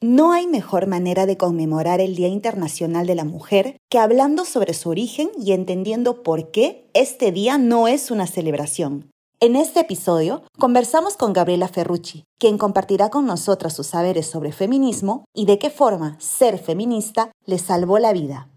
[0.00, 4.72] No hay mejor manera de conmemorar el Día Internacional de la Mujer que hablando sobre
[4.72, 9.10] su origen y entendiendo por qué este día no es una celebración.
[9.40, 15.24] En este episodio conversamos con Gabriela Ferrucci, quien compartirá con nosotras sus saberes sobre feminismo
[15.34, 18.48] y de qué forma ser feminista le salvó la vida.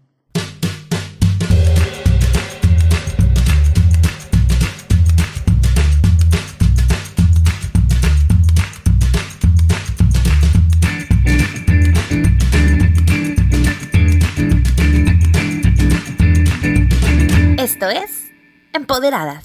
[18.72, 19.44] Empoderadas.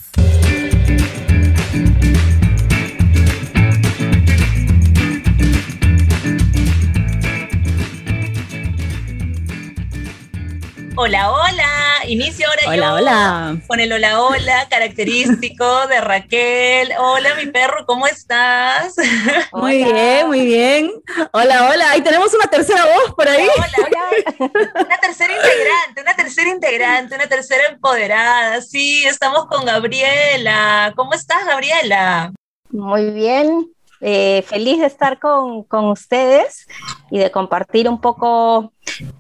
[10.96, 11.77] Hola, hola.
[12.08, 13.62] Inicio ahora hola, yo hola.
[13.68, 16.94] con el hola, hola característico de Raquel.
[16.98, 18.96] Hola, mi perro, ¿cómo estás?
[19.52, 20.92] Muy bien, muy bien.
[21.34, 21.92] Hola, hola.
[21.92, 23.46] Ahí tenemos una tercera voz por ahí.
[23.46, 24.52] Hola, hola.
[24.86, 28.62] Una tercera integrante, una tercera integrante, una tercera empoderada.
[28.62, 30.94] Sí, estamos con Gabriela.
[30.96, 32.32] ¿Cómo estás, Gabriela?
[32.70, 36.68] Muy bien, eh, feliz de estar con, con, ustedes
[37.12, 38.72] y de compartir un poco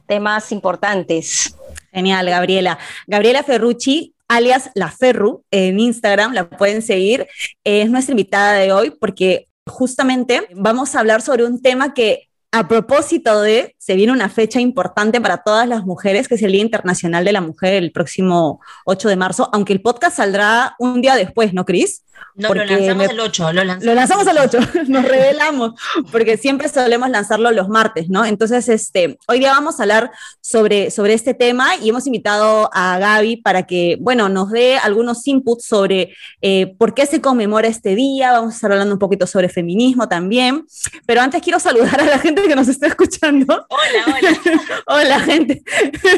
[0.06, 1.57] temas importantes.
[1.98, 2.78] Genial, Gabriela.
[3.08, 7.28] Gabriela Ferrucci, alias La Ferru, en Instagram, la pueden seguir.
[7.64, 12.68] Es nuestra invitada de hoy porque justamente vamos a hablar sobre un tema que a
[12.68, 16.62] propósito de, se viene una fecha importante para todas las mujeres, que es el Día
[16.62, 21.16] Internacional de la Mujer, el próximo 8 de marzo, aunque el podcast saldrá un día
[21.16, 22.04] después, ¿no, Cris?
[22.36, 23.84] No, lo lanzamos el 8, lo lanzamos.
[23.84, 25.74] Lo lanzamos el 8, nos revelamos,
[26.12, 28.26] porque siempre solemos lanzarlo los martes, ¿no?
[28.26, 33.00] Entonces, este, hoy día vamos a hablar sobre, sobre este tema y hemos invitado a
[33.00, 37.96] Gaby para que, bueno, nos dé algunos inputs sobre eh, por qué se conmemora este
[37.96, 40.66] día, vamos a estar hablando un poquito sobre feminismo también,
[41.08, 43.66] pero antes quiero saludar a la gente que nos está escuchando.
[43.68, 44.62] Hola, hola.
[44.88, 45.64] hola, gente.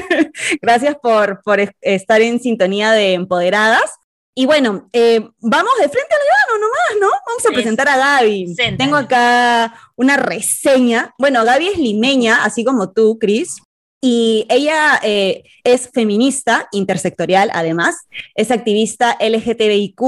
[0.62, 3.99] Gracias por, por estar en sintonía de Empoderadas.
[4.36, 7.08] Y bueno, eh, vamos de frente al grano nomás, ¿no?
[7.28, 8.56] Vamos a presentar a Gaby.
[8.56, 8.78] Séntale.
[8.78, 11.14] Tengo acá una reseña.
[11.18, 13.58] Bueno, Gaby es limeña, así como tú, Cris.
[14.02, 20.02] Y ella eh, es feminista, intersectorial además, es activista LGTBIQ.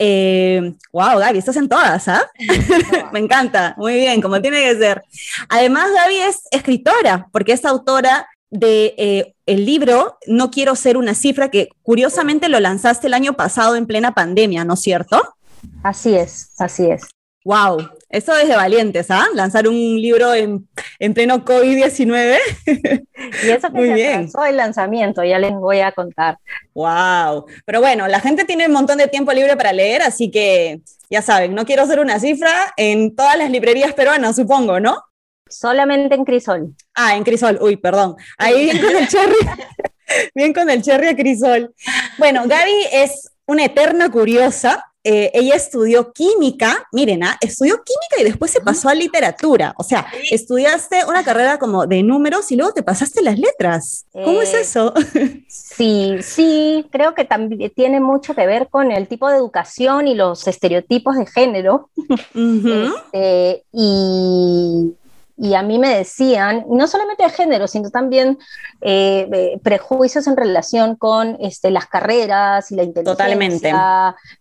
[0.00, 2.28] Eh, wow, Gaby, estás en todas, ¿ah?
[3.12, 5.02] Me encanta, muy bien, como tiene que ser.
[5.48, 11.14] Además, Gaby es escritora, porque es autora de eh, el libro No quiero ser una
[11.14, 15.20] cifra, que curiosamente lo lanzaste el año pasado en plena pandemia, ¿no es cierto?
[15.82, 17.02] Así es, así es.
[17.44, 19.26] Wow, eso es de valientes, ¿ah?
[19.34, 20.66] Lanzar un libro en,
[20.98, 22.38] en pleno COVID-19.
[23.42, 24.14] Y eso que Muy se bien.
[24.20, 26.38] atrasó el lanzamiento, ya les voy a contar.
[26.74, 30.80] Wow, pero bueno, la gente tiene un montón de tiempo libre para leer, así que
[31.10, 35.02] ya saben, no quiero ser una cifra en todas las librerías peruanas, supongo, ¿no?
[35.48, 36.74] Solamente en Crisol.
[36.94, 38.16] Ah, en Crisol, uy, perdón.
[38.38, 39.36] Ahí bien con el cherry.
[40.34, 41.74] bien con el cherry a Crisol.
[42.18, 44.84] Bueno, Gaby es una eterna curiosa.
[45.06, 47.36] Eh, ella estudió química, miren, ¿ah?
[47.42, 49.74] estudió química y después se pasó a literatura.
[49.76, 54.06] O sea, estudiaste una carrera como de números y luego te pasaste las letras.
[54.12, 54.94] ¿Cómo es Eh, eso?
[55.48, 60.14] Sí, sí, creo que también tiene mucho que ver con el tipo de educación y
[60.14, 61.90] los estereotipos de género.
[63.12, 64.94] Este, y,
[65.36, 68.38] y a mí me decían, no solamente de género, sino también
[68.80, 73.12] eh, eh, prejuicios en relación con este, las carreras y la inteligencia.
[73.16, 73.72] Totalmente.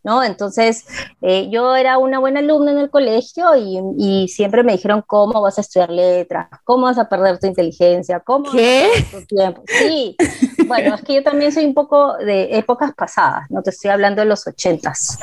[0.03, 0.23] ¿no?
[0.23, 0.85] Entonces,
[1.21, 5.41] eh, yo era una buena alumna en el colegio y, y siempre me dijeron, ¿cómo
[5.41, 6.47] vas a estudiar letras?
[6.63, 8.19] ¿Cómo vas a perder tu inteligencia?
[8.19, 9.05] ¿Cómo vas a ¿Qué?
[9.11, 9.63] tu tiempo?
[9.65, 10.15] Sí,
[10.67, 14.21] bueno, es que yo también soy un poco de épocas pasadas, no te estoy hablando
[14.21, 15.17] de los ochentas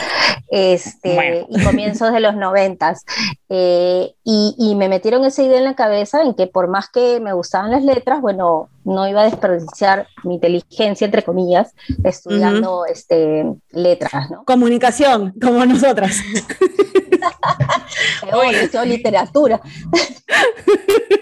[0.49, 1.47] este, Bueno.
[1.49, 3.05] y comienzos de los noventas.
[3.49, 7.21] Eh, y, y me metieron esa idea en la cabeza en que por más que
[7.21, 13.47] me gustaban las letras, bueno, no iba a desperdiciar mi inteligencia, entre comillas, estudiando este,
[13.71, 14.45] letras, ¿no?
[14.45, 16.21] Comunicación, como nosotras.
[18.23, 19.61] Peor, estudio literatura.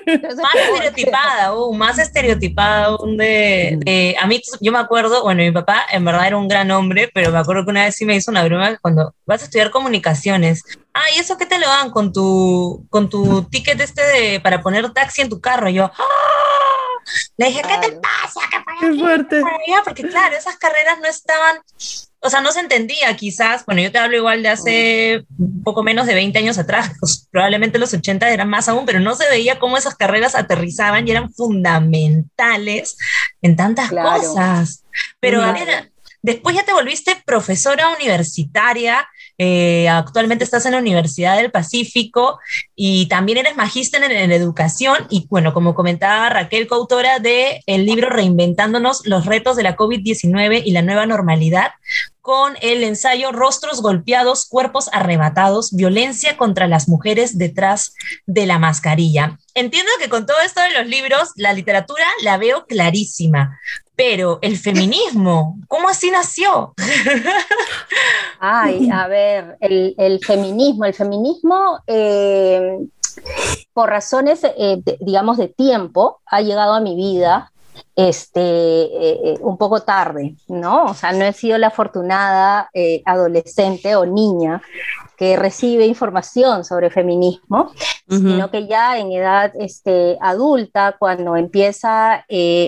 [0.06, 5.52] Más estereotipada, aún, más estereotipada aún de, de- A mí, yo me acuerdo, bueno, mi
[5.52, 8.16] papá en verdad era un gran hombre, pero me acuerdo que una vez sí me
[8.16, 10.62] hizo una broma cuando vas a estudiar comunicaciones,
[10.94, 14.62] ah, ¿y eso qué te lo dan con tu, con tu ticket este de, para
[14.62, 15.68] poner taxi en tu carro?
[15.68, 16.87] Y yo, ¡ah!
[17.36, 18.00] Le dije, ¿qué te Claro.
[18.02, 18.40] pasa?
[18.50, 19.40] ¿Qué para Qué fuerte.
[19.42, 19.82] para?
[19.84, 21.58] Porque claro, esas carreras no estaban,
[22.20, 25.82] o sea, no se entendía quizás, bueno, yo te hablo igual de hace un poco
[25.82, 29.28] menos de 20 años atrás, pues, probablemente los 80 eran más aún, pero no se
[29.28, 32.96] veía cómo esas carreras aterrizaban y eran fundamentales
[33.42, 34.20] en tantas Claro.
[34.20, 34.84] cosas.
[35.20, 35.88] Pero Claro.
[36.20, 39.08] Después ya te volviste profesora universitaria,
[39.38, 42.40] eh, actualmente estás en la Universidad del Pacífico
[42.74, 48.10] y también eres magíster en, educación y bueno, como comentaba Raquel, coautora de el libro
[48.10, 51.70] Reinventándonos los retos de la COVID-19 y la nueva normalidad,
[52.20, 57.94] con el ensayo Rostros golpeados, cuerpos arrebatados, violencia contra las mujeres detrás
[58.26, 59.38] de la mascarilla.
[59.54, 63.58] Entiendo que con todo esto de los libros, la literatura la veo clarísima,
[63.98, 66.72] pero el feminismo, ¿cómo así nació?
[68.38, 71.80] Ay, a ver, el, feminismo, el feminismo...
[71.84, 72.78] Eh,
[73.72, 77.50] por razones, eh, digamos, de tiempo, ha llegado a mi vida
[77.96, 80.84] este, eh, eh, un poco tarde, ¿no?
[80.84, 84.62] O sea, no he sido la afortunada eh, adolescente o niña
[85.16, 87.72] que recibe información sobre feminismo,
[88.08, 92.24] sino que ya en edad este, adulta, cuando empieza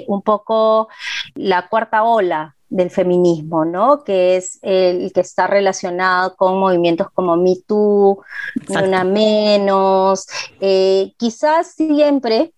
[0.08, 0.88] un poco
[1.36, 4.02] la cuarta ola del feminismo, ¿no?
[4.02, 8.20] Que es el que está relacionado con movimientos como Me Too,
[8.68, 10.26] Una Menos,
[10.58, 12.52] quizás siempre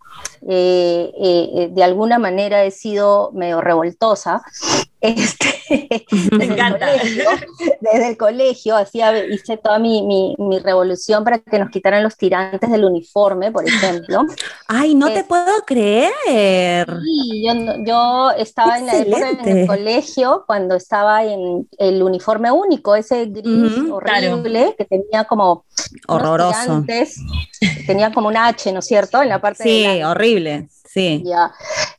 [0.49, 4.43] eh, eh, de alguna manera he sido medio revoltosa.
[5.03, 5.53] Este,
[6.31, 6.87] Me encanta.
[7.81, 12.17] desde el colegio hacía, hice toda mi, mi, mi, revolución para que nos quitaran los
[12.17, 14.21] tirantes del uniforme, por ejemplo.
[14.69, 16.87] Ay, no te puedo creer.
[17.03, 17.53] Sí, yo,
[17.85, 23.91] yo estaba en, la en el colegio cuando estaba en el uniforme único, ese gris
[23.91, 25.65] horrible que tenía como
[26.07, 26.85] horroroso.
[27.89, 29.21] tenía como un H, ¿no es cierto?
[29.21, 31.25] En la parte sí, horrible, sí.
[31.25, 31.53] Ya.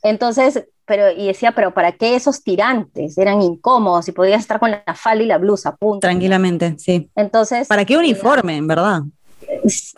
[0.03, 3.17] Entonces, pero, y decía, pero ¿para qué esos tirantes?
[3.17, 5.99] Eran incómodos y podías estar con la falda y la blusa, punto.
[5.99, 7.09] Tranquilamente, sí.
[7.15, 7.67] Entonces.
[7.67, 9.01] ¿Para qué uniforme, en verdad?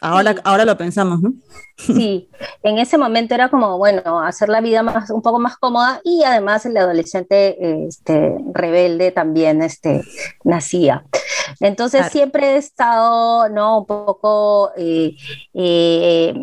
[0.01, 1.33] Ahora, ahora lo pensamos, ¿no?
[1.77, 2.30] Sí,
[2.63, 6.24] en ese momento era como, bueno, hacer la vida más, un poco más cómoda y
[6.24, 10.03] además el adolescente este, rebelde también este,
[10.44, 11.06] nacía.
[11.59, 13.80] Entonces siempre he estado, ¿no?
[13.80, 15.15] Un poco, eh,
[15.53, 16.33] eh,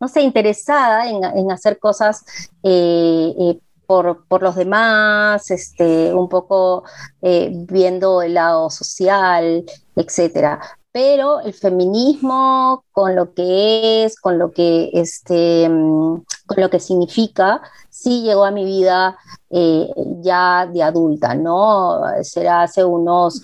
[0.00, 2.24] no sé, interesada en, hacer cosas
[2.62, 6.84] eh, por, por, los demás, este, un poco
[7.20, 9.64] viendo el lado social,
[9.94, 10.60] etcétera
[10.94, 16.78] pero el feminismo con lo que es, con lo que, este, mm, con lo que
[16.78, 17.60] significa,
[17.90, 19.18] sí llegó a mi vida
[19.50, 19.88] eh,
[20.22, 22.00] ya de adulta, ¿no?
[22.22, 23.42] Será hace unos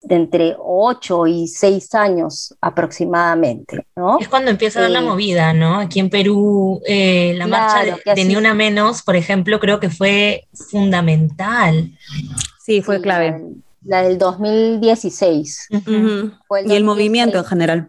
[0.00, 4.18] de entre 8 y 6 años aproximadamente, ¿no?
[4.18, 5.80] Es cuando empieza a dar la eh, movida, ¿no?
[5.80, 10.48] Aquí en Perú, eh, la marcha de, Ni Una Menos, por ejemplo, creo que fue
[10.54, 11.92] fundamental.
[12.58, 13.38] Sí, fue clave
[13.86, 15.68] la del 2016.
[15.70, 17.88] y el movimiento en general.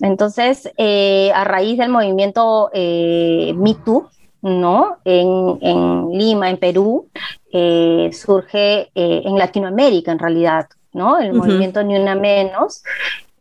[0.00, 4.08] Entonces, eh, a raíz del movimiento eh, MeToo,
[4.42, 4.98] ¿no?
[5.04, 7.08] En, Lima, en Perú,
[7.52, 11.18] eh, surge en Latinoamérica en realidad, ¿no?
[11.18, 12.82] El movimiento Ni Una Menos.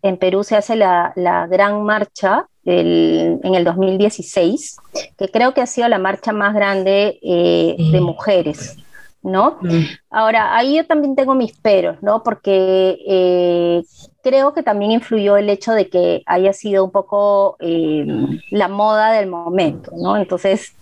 [0.02, 1.14] En Perú se hace la,
[1.50, 4.78] gran marcha en el 2016,
[5.18, 8.78] que creo que ha sido la marcha más grande de mujeres.
[9.28, 9.58] ¿No?
[9.62, 9.84] Mm.
[10.10, 12.24] Ahora, ahí yo también tengo mis peros, ¿no?
[12.24, 13.84] Porque eh,
[14.24, 18.06] creo que también influyó el hecho de que haya sido un poco eh,
[18.52, 20.16] la moda del momento, ¿no?
[20.16, 20.74] Entonces,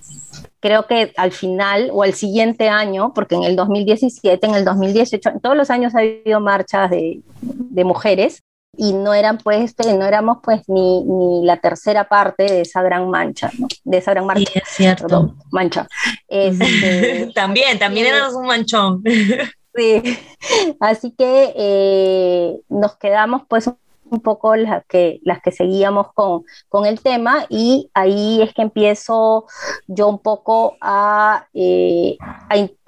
[0.60, 5.30] creo que al final o al siguiente año, porque en el 2017, en el 2018,
[5.30, 8.44] en todos los años ha habido marchas de, de mujeres,
[8.78, 12.82] y no eran pues este, no éramos pues ni, ni, la tercera parte de esa
[12.82, 13.68] gran mancha ¿no?
[13.84, 15.36] de esa gran marcha sí, es cierto.
[15.52, 15.88] mancha.
[16.28, 19.04] Este, también también éramos un manchón.
[19.76, 20.18] sí.
[20.80, 23.70] Así que eh, nos quedamos pues
[24.10, 28.62] un poco las que, las que seguíamos con, con, el tema y ahí es que
[28.62, 29.46] empiezo
[29.88, 32.18] yo un poco a, eh,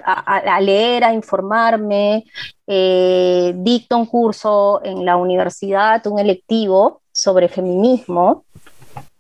[0.04, 2.26] a, leer, a informarme,
[2.66, 8.46] eh, dicto un curso en la universidad, un electivo sobre feminismo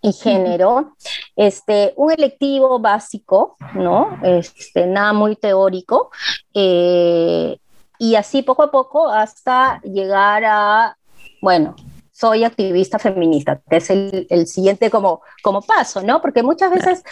[0.02, 0.96] y género,
[1.36, 4.20] este, un electivo básico, ¿no?
[4.24, 6.12] Este, nada muy teórico,
[6.54, 7.58] eh,
[8.00, 10.98] y así poco a poco hasta llegar a
[11.42, 11.76] bueno,
[12.18, 16.20] soy activista feminista, que es el, siguiente como, como paso, ¿no?
[16.20, 17.04] Porque muchas veces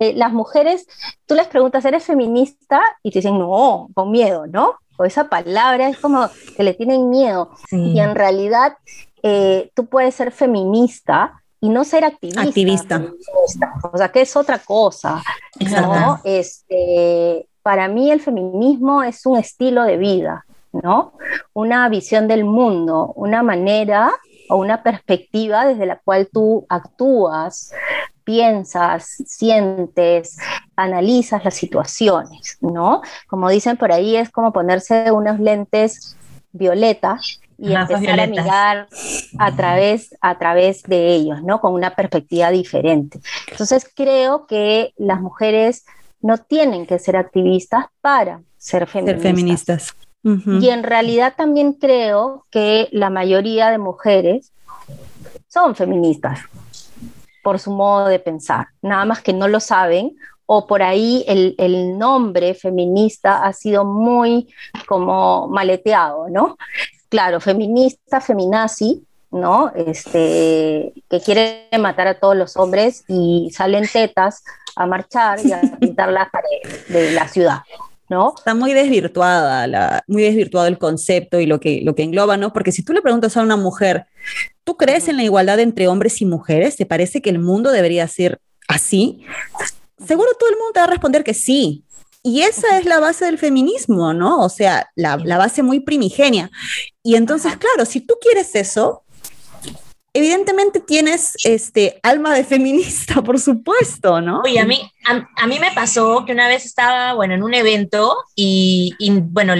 [0.00, 0.86] eh, las mujeres,
[1.26, 2.80] tú les preguntas, ¿eres feminista?
[3.02, 4.76] Y te dicen, no, con miedo, ¿no?
[4.96, 7.50] O esa palabra es como que le tienen miedo.
[7.70, 8.78] Y en realidad
[9.22, 12.42] eh, tú puedes ser feminista y no ser activista.
[12.42, 13.12] Activista.
[13.92, 15.22] O sea, que es otra cosa.
[15.60, 16.20] ¿no?
[16.24, 20.46] Este, para mí el feminismo es un estilo de vida.
[20.72, 21.12] ¿no?
[21.52, 24.10] Una visión del mundo, una manera
[24.48, 27.72] o una perspectiva desde la cual tú actúas,
[28.24, 30.38] piensas, sientes,
[30.76, 33.02] analizas las situaciones, ¿no?
[33.26, 36.16] Como dicen por ahí, es como ponerse unos lentes
[36.52, 37.18] violeta
[37.58, 38.88] y empezar a mirar
[39.38, 41.60] a través, a través de ellos, ¿no?
[41.60, 43.20] Con una perspectiva diferente.
[43.50, 45.84] Entonces creo que las mujeres
[46.20, 49.22] no tienen que ser activistas para ser feministas.
[49.22, 49.96] Ser feministas.
[50.24, 54.52] Y en realidad también creo que la mayoría de mujeres
[55.48, 56.40] son feministas
[57.42, 60.16] por su modo de pensar, nada más que no lo saben
[60.46, 64.48] o por ahí el, el, nombre feminista ha sido muy
[64.86, 66.56] como maleteado, ¿no?
[67.08, 69.72] Claro, feminista, feminazi, ¿no?
[69.74, 74.44] Este, que quiere matar a todos los hombres y salen tetas
[74.76, 77.58] a marchar y a pintar las paredes de la ciudad.
[78.08, 78.34] ¿No?
[78.36, 82.52] Está muy desvirtuada, la, muy desvirtuado el concepto y lo que, lo que engloba, ¿no?
[82.52, 84.06] Porque si tú le preguntas a una mujer,
[84.62, 86.76] ¿tú crees en la igualdad entre hombres y mujeres?
[86.76, 89.24] ¿Te parece que el mundo debería ser así?
[90.06, 91.84] Seguro todo el mundo te va a responder que sí.
[92.22, 94.40] Y esa es la base del feminismo, ¿no?
[94.40, 96.50] O sea, la, la base muy primigenia.
[97.02, 99.04] Y entonces, claro, si tú quieres eso,
[100.14, 104.40] evidentemente tienes este alma de feminista, por supuesto, ¿no?
[104.42, 108.16] Oye, a mí, a, mí me pasó que una vez estaba, bueno, en un evento
[108.34, 109.54] y, bueno,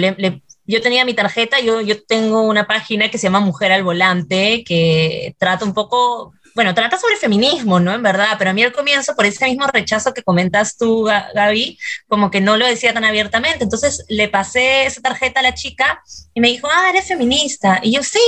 [0.65, 4.63] yo tenía mi tarjeta, yo, yo tengo una página que se llama Mujer al Volante,
[4.63, 7.93] que trata un poco bueno, trata sobre feminismo, ¿no?
[7.93, 11.77] En verdad, pero a mí al comienzo, por ese mismo rechazo que comentas tú, Gaby,
[12.07, 13.65] como que no lo decía tan abiertamente.
[13.65, 16.01] Entonces le pasé esa tarjeta a la chica
[16.33, 17.81] y me dijo, ah, eres feminista.
[17.83, 18.21] Y yo, sí.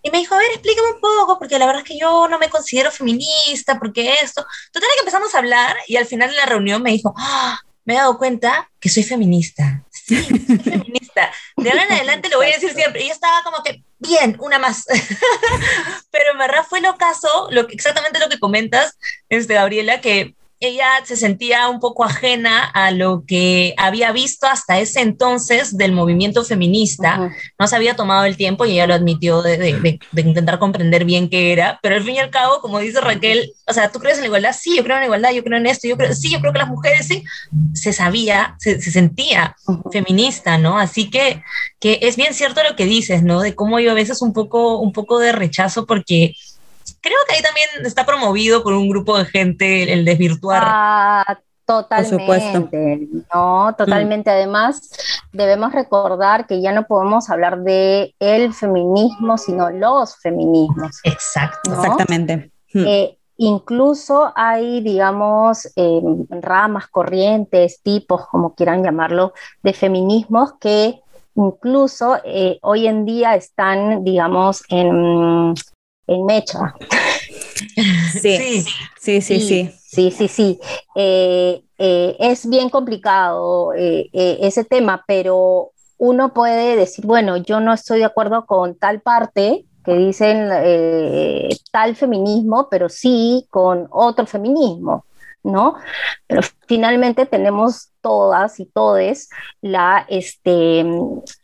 [0.00, 2.38] Y me dijo, a ver, explícame un poco, porque la verdad es que yo no
[2.38, 4.46] me considero feminista, porque esto.
[4.72, 7.94] Total que empezamos a hablar y al final de la reunión me dijo, ah, me
[7.94, 9.82] he dado cuenta que soy feminista.
[9.90, 11.32] Sí, soy feminista.
[11.56, 13.02] De ahora en adelante lo voy a decir siempre.
[13.02, 14.84] Y yo estaba como que, bien, una más.
[16.10, 18.98] Pero en verdad fue lo caso, lo, exactamente lo que comentas,
[19.28, 24.78] este, Gabriela, que ella se sentía un poco ajena a lo que había visto hasta
[24.78, 27.30] ese entonces del movimiento feminista.
[27.58, 31.52] No se había tomado el tiempo y ella lo admitió de, intentar comprender bien qué
[31.52, 34.22] era, pero al fin y al cabo, como dice Raquel, o sea, ¿tú crees en
[34.22, 34.56] la igualdad?
[34.58, 36.52] Sí, yo creo en la igualdad, yo creo en esto, yo creo, sí, yo creo
[36.52, 37.22] que las mujeres sí,
[37.74, 39.56] se sabía, se, sentía
[39.92, 40.78] feminista, ¿no?
[40.78, 41.42] Así que,
[41.80, 43.40] que es bien cierto lo que dices, ¿no?
[43.40, 46.34] De cómo yo a veces un poco, un poco de rechazo porque
[47.06, 50.62] creo que ahí también está promovido por un grupo de gente el desvirtuar.
[50.64, 54.30] Ah, totalmente, no, totalmente.
[54.30, 54.90] Además,
[55.32, 61.00] debemos recordar que ya no podemos hablar de el feminismo, sino los feminismos.
[61.04, 62.50] Exacto, exactamente.
[62.72, 62.84] Hmm.
[62.86, 69.32] Eh, incluso hay, digamos, em, ramas, corrientes, tipos, como quieran llamarlo,
[69.62, 71.00] de feminismos que
[71.36, 75.54] incluso eh, hoy en día están, digamos, en
[76.06, 76.74] en mecha.
[78.12, 78.64] Sí,
[78.98, 79.70] sí, sí, sí.
[79.96, 80.60] Sí, sí, sí.
[80.94, 87.72] Eh, eh, es bien complicado eh, ese tema, pero uno puede decir, bueno, yo no
[87.72, 90.50] estoy de acuerdo con tal parte que dicen
[91.72, 95.06] tal feminismo, pero sí con otro feminismo,
[95.42, 95.76] ¿no?
[96.26, 99.30] Pero finalmente tenemos todas y todes
[99.62, 100.84] la, este,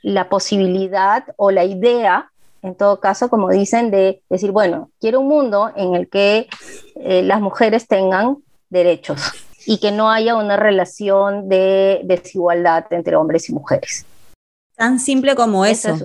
[0.02, 2.31] la posibilidad o la idea
[2.62, 6.48] en todo caso, como dicen, de decir, bueno, quiero un mundo en el que
[6.96, 8.38] eh, las mujeres tengan
[8.70, 9.20] derechos
[9.66, 14.06] y que no haya una relación de desigualdad entre hombres y mujeres.
[14.76, 15.96] Tan simple como eso.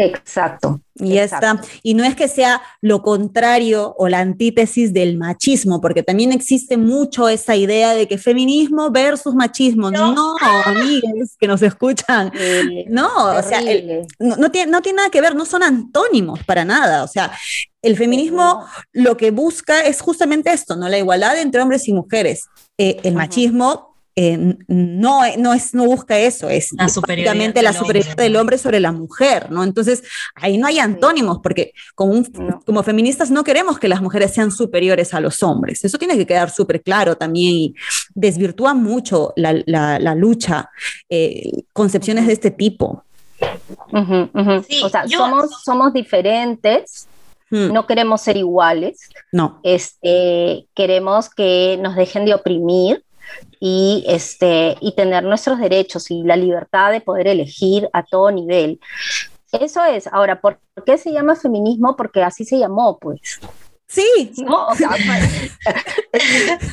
[0.00, 0.80] Exacto.
[0.94, 1.60] Y está.
[1.82, 6.76] Y no es que sea lo contrario o la antítesis del machismo, porque también existe
[6.76, 9.90] mucho esa idea de que feminismo versus machismo.
[9.90, 12.32] No, no amigos que nos escuchan.
[12.88, 13.60] no, o sea,
[14.18, 17.02] no, tiene, no tiene nada que ver, no son antónimos para nada.
[17.04, 17.32] O sea,
[17.82, 20.88] el feminismo lo que busca es justamente esto, ¿no?
[20.88, 22.46] La igualdad entre hombres y mujeres.
[22.78, 28.16] Eh, el machismo eh, no, no, es, no busca eso, es la superioridad, la superioridad
[28.16, 29.62] del hombre sobre la mujer, ¿no?
[29.62, 30.02] Entonces,
[30.34, 32.22] ahí no hay antónimos, porque como,
[32.66, 35.84] como feministas no queremos que las mujeres sean superiores a los hombres.
[35.84, 37.74] Eso tiene que quedar súper claro también y
[38.14, 40.70] desvirtúa mucho la, la, lucha,
[41.08, 43.04] eh, concepciones de este tipo.
[43.92, 47.06] o sea, somos, somos diferentes,
[47.50, 47.72] hmm.
[47.72, 48.98] no queremos ser iguales.
[49.30, 49.60] No.
[49.62, 53.04] Este, queremos que nos dejen de oprimir
[53.58, 58.80] y, este, y tener nuestros derechos y la libertad de poder elegir a todo nivel.
[59.52, 60.06] Eso es.
[60.06, 61.96] Ahora, ¿por qué se llama feminismo?
[61.96, 63.40] Porque así se llamó, pues.
[63.90, 64.32] Sí.
[64.44, 65.58] No, o sea, pues,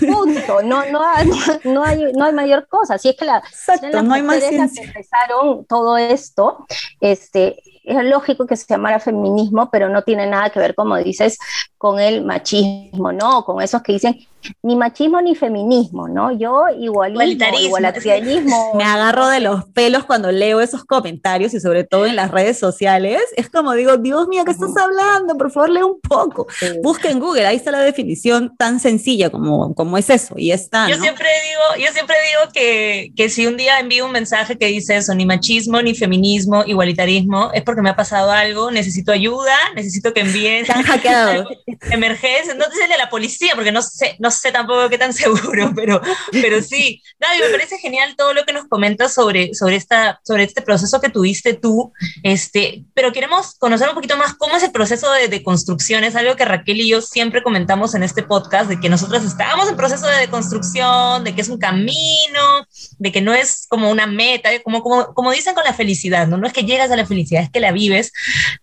[0.07, 0.61] punto.
[0.61, 1.27] No, no, hay,
[1.63, 2.93] no, hay, no hay mayor cosa.
[2.93, 6.67] Así es que la, Exacto, no hay más que empezaron todo esto,
[7.01, 11.39] este, es lógico que se llamara feminismo, pero no tiene nada que ver, como dices,
[11.77, 13.43] con el machismo, ¿no?
[13.45, 14.19] Con esos que dicen
[14.63, 16.31] ni machismo ni feminismo, ¿no?
[16.31, 17.23] Yo igualismo,
[17.59, 18.73] igualitarismo.
[18.75, 22.57] Me agarro de los pelos cuando leo esos comentarios y sobre todo en las redes
[22.57, 23.21] sociales.
[23.35, 25.37] Es como digo, Dios mío, ¿qué estás hablando?
[25.37, 26.47] Por favor, lee un poco.
[26.81, 30.89] Busca en Google, ahí está la definición tan sencilla como, como es eso y está.
[30.89, 34.67] Yo siempre digo, yo siempre digo que, que si un día envío un mensaje que
[34.67, 39.55] dice eso, ni machismo, ni feminismo, igualitarismo, es porque me ha pasado algo, necesito ayuda,
[39.75, 40.61] necesito que envíen.
[40.61, 41.47] Están hackeados.
[41.91, 45.71] Emergencia, no te a la policía porque no sé, no sé tampoco qué tan seguro,
[45.75, 47.01] pero, pero sí.
[47.19, 51.01] David, me parece genial todo lo que nos comentas sobre, sobre, esta, sobre este proceso
[51.01, 51.91] que tuviste tú,
[52.23, 56.03] este, pero queremos conocer un poquito más cómo es el proceso de deconstrucción.
[56.03, 59.69] Es algo que Raquel y yo siempre comentamos en este podcast, de que nosotros estábamos
[59.69, 62.65] en proceso de deconstrucción, de que es un camino,
[62.97, 66.37] de que no es como una meta, como, como, como dicen con la felicidad, ¿no?
[66.37, 68.11] No es que llegas a la felicidad, es que la vives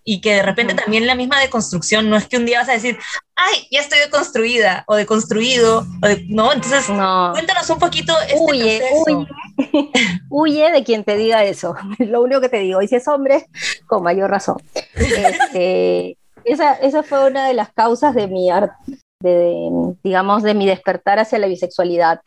[0.05, 2.73] y que de repente también la misma deconstrucción no es que un día vas a
[2.73, 2.99] decir,
[3.37, 5.87] ay, ya estoy deconstruida o deconstruido,
[6.29, 6.53] ¿no?
[6.53, 9.29] Entonces, cuéntanos un poquito este huye, Huye.
[10.31, 13.47] huye de quien te diga eso, lo único que te digo, y si es hombre,
[13.87, 14.57] con mayor razón.
[14.95, 18.75] Este, esa, esa, fue una de las causas de mi arte.
[19.21, 19.71] De,
[20.03, 22.21] digamos, de mi despertar hacia la bisexualidad,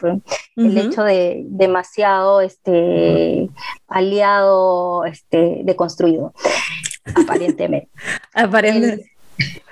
[0.55, 3.51] el hecho de demasiado este,
[3.87, 6.33] aliado, este, deconstruido,
[7.13, 7.91] aparentemente.
[8.33, 9.16] aparentemente.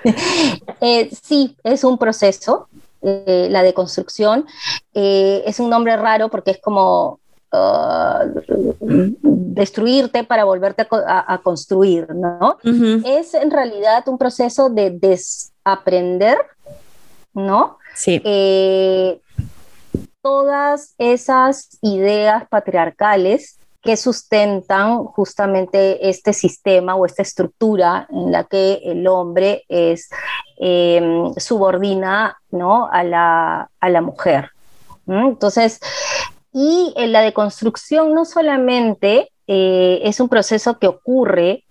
[0.80, 2.68] Eh, sí, es un proceso,
[3.02, 4.46] eh, la deconstrucción.
[4.94, 7.18] Eh, es un nombre raro porque es como
[7.52, 8.78] uh,
[9.22, 12.58] destruirte para volverte a, construir, ¿no?
[13.04, 16.38] Es en realidad un proceso de desaprender,
[17.32, 17.78] ¿no?
[17.94, 18.20] Sí.
[20.20, 28.80] todas esas ideas patriarcales que sustentan justamente este sistema o esta estructura en la que
[28.84, 30.10] el hombre es
[30.58, 32.88] em, subordina ¿no?
[32.90, 34.50] a, la, a la mujer.
[35.06, 35.80] Entonces,
[36.52, 41.64] y en la deconstrucción no solamente eh, es un proceso que ocurre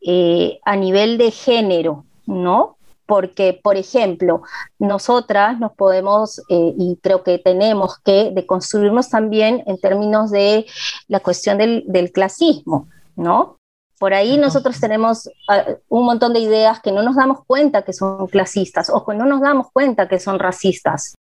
[0.00, 2.76] eh, a nivel de género, ¿no?
[3.10, 4.42] Porque, por ejemplo,
[4.78, 10.64] nosotras nos podemos, eh, y creo que tenemos que deconstruirnos también en términos de
[11.08, 13.56] la cuestión del, clasismo, ¿no?
[13.98, 17.92] Por ahí nosotros tenemos ah, un montón de ideas que no nos damos cuenta que
[17.92, 21.14] son clasistas o que no nos damos cuenta que son racistas.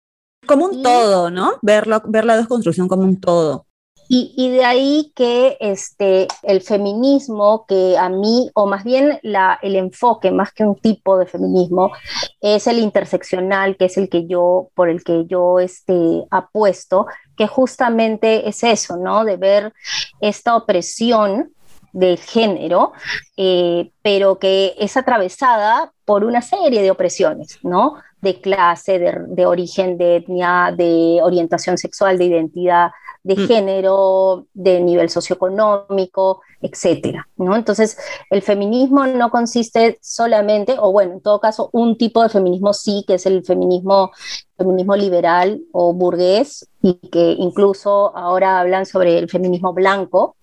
[0.46, 1.54] Como un todo, ¿no?
[1.62, 3.64] Verlo, ver la desconstrucción como un todo.
[4.10, 9.76] Y, de ahí que este, el feminismo, que a mí, o más bien la, el
[9.76, 11.92] enfoque, más que un tipo de feminismo,
[12.40, 17.46] es el interseccional, que es el que yo, por el que yo este, apuesto, que
[17.46, 19.26] justamente es eso, ¿no?
[19.26, 19.74] De ver
[20.20, 21.52] esta opresión
[21.92, 22.92] del género,
[23.36, 27.94] eh, pero que es atravesada por una serie de opresiones, ¿no?
[28.20, 32.90] De clase, de, de origen, de etnia, de orientación sexual, de identidad
[33.22, 33.46] de mm.
[33.46, 37.54] género, de nivel socioeconómico, etcétera, ¿no?
[37.54, 37.98] Entonces,
[38.30, 43.04] el feminismo no consiste solamente, o bueno, en todo caso, un tipo de feminismo sí,
[43.06, 44.12] que es el feminismo,
[44.56, 50.36] feminismo liberal o burgués, y que incluso ahora hablan sobre el feminismo blanco,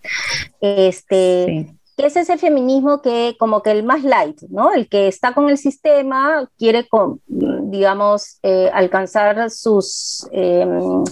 [0.61, 4.73] este, que es ese feminismo que como que el más light, ¿no?
[4.73, 6.88] El que está con el sistema, quiere,
[7.75, 11.03] digamos, eh, alcanzar sus, em,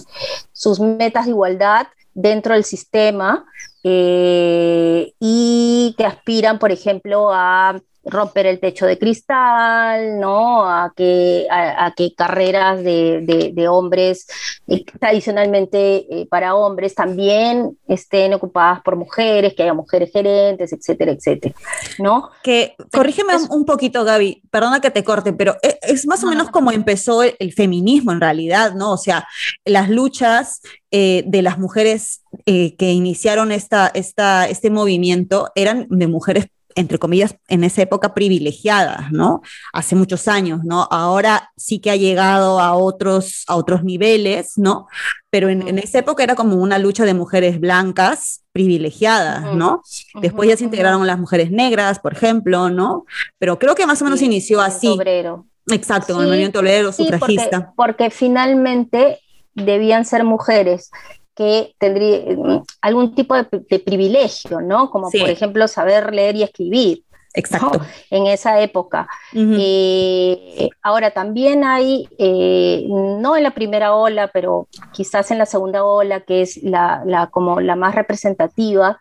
[0.52, 3.44] sus metas de igualdad dentro del sistema
[3.82, 10.68] eh, y que aspiran, por ejemplo, a romper el techo de cristal, ¿no?
[10.68, 14.26] A que, a, que carreras de, de, hombres
[14.66, 21.12] eh, tradicionalmente eh, para hombres también estén ocupadas por mujeres, que haya mujeres gerentes, etcétera,
[21.12, 21.54] etcétera,
[21.98, 22.30] ¿no?
[22.42, 26.50] Que, corrígeme un, poquito, Gaby, perdona que te corte, pero e, es, más o menos
[26.50, 28.92] como empezó el, feminismo en realidad, ¿no?
[28.92, 29.26] O sea,
[29.64, 36.46] las luchas eh, de las mujeres que iniciaron esta, esta, este movimiento eran de mujeres
[36.74, 39.42] entre comillas, en esa época privilegiadas, ¿no?
[39.72, 40.88] Hace muchos años, ¿no?
[40.90, 44.88] Ahora sí que ha llegado a otros, a otros niveles, ¿no?
[45.30, 49.82] Pero en, esa época era como una lucha de mujeres blancas privilegiadas, ¿no?
[50.20, 53.04] Después ya se integraron las mujeres negras, por ejemplo, ¿no?
[53.38, 54.88] Pero creo que más o menos inició así.
[54.88, 55.46] Obrero.
[55.68, 57.72] Exacto, con el movimiento obrero, sufragista.
[57.74, 59.18] porque finalmente
[59.54, 60.90] debían ser mujeres
[61.34, 64.90] que tendría mm, algún tipo de, privilegio, ¿no?
[64.90, 67.02] Como por ejemplo saber leer y escribir.
[67.36, 67.80] Exacto.
[68.10, 69.08] En esa época.
[69.34, 75.84] Eh, ahora también hay, eh, no en la primera ola, pero quizás en la segunda
[75.84, 79.00] ola, que es la, como la más representativa,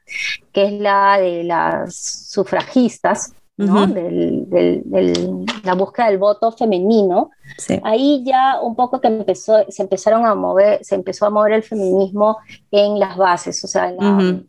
[0.51, 3.87] que es la de las sufragistas, ¿no?
[5.63, 7.29] la búsqueda del voto femenino.
[7.83, 11.63] Ahí ya un poco que empezó, se empezaron a mover, se empezó a mover el
[11.63, 12.37] feminismo
[12.71, 13.93] en las bases, o sea,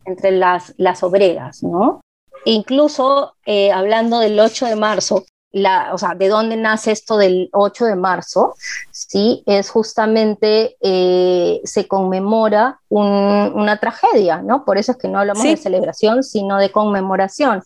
[0.05, 2.01] entre las, las obreras, ¿no?
[2.45, 7.49] incluso eh, hablando del 8 de marzo, la, o sea, de dónde nace esto del
[7.53, 8.57] 8 de marzo,
[8.91, 14.65] sí, es justamente, eh, se conmemora una tragedia, ¿no?
[14.65, 17.63] Por eso es que no hablamos de celebración, sino de conmemoración,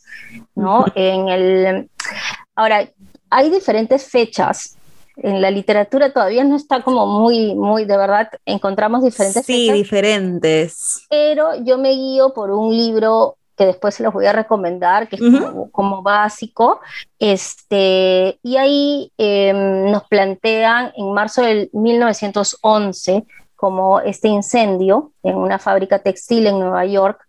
[0.54, 0.84] ¿no?
[0.94, 1.90] En el,
[2.54, 2.88] ahora,
[3.30, 4.76] hay diferentes fechas
[5.20, 9.44] en la literatura todavía no está como muy, muy, de verdad, encontramos diferentes.
[9.44, 11.06] Sí, diferentes.
[11.10, 15.16] Pero yo me guío por un libro que después se los voy a recomendar, que
[15.16, 15.22] es
[15.72, 16.80] como, básico.
[17.18, 25.58] Este, y ahí em, nos plantean en marzo del 1911 como este incendio en una
[25.58, 27.20] fábrica textil en Nueva York,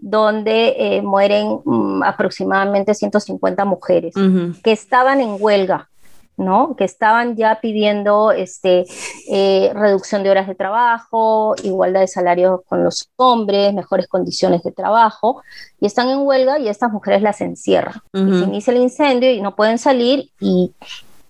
[0.00, 4.14] donde eh, mueren mm, aproximadamente 150 mujeres
[4.62, 5.88] que estaban en huelga
[6.36, 6.74] ¿no?
[6.76, 8.84] Que estaban ya pidiendo este,
[9.30, 14.72] eh, reducción de horas de trabajo, igualdad de salarios con los hombres, mejores condiciones de
[14.72, 15.42] trabajo,
[15.80, 18.00] y están en huelga y estas mujeres las encierran.
[18.12, 20.72] se inicia el incendio y no pueden salir y,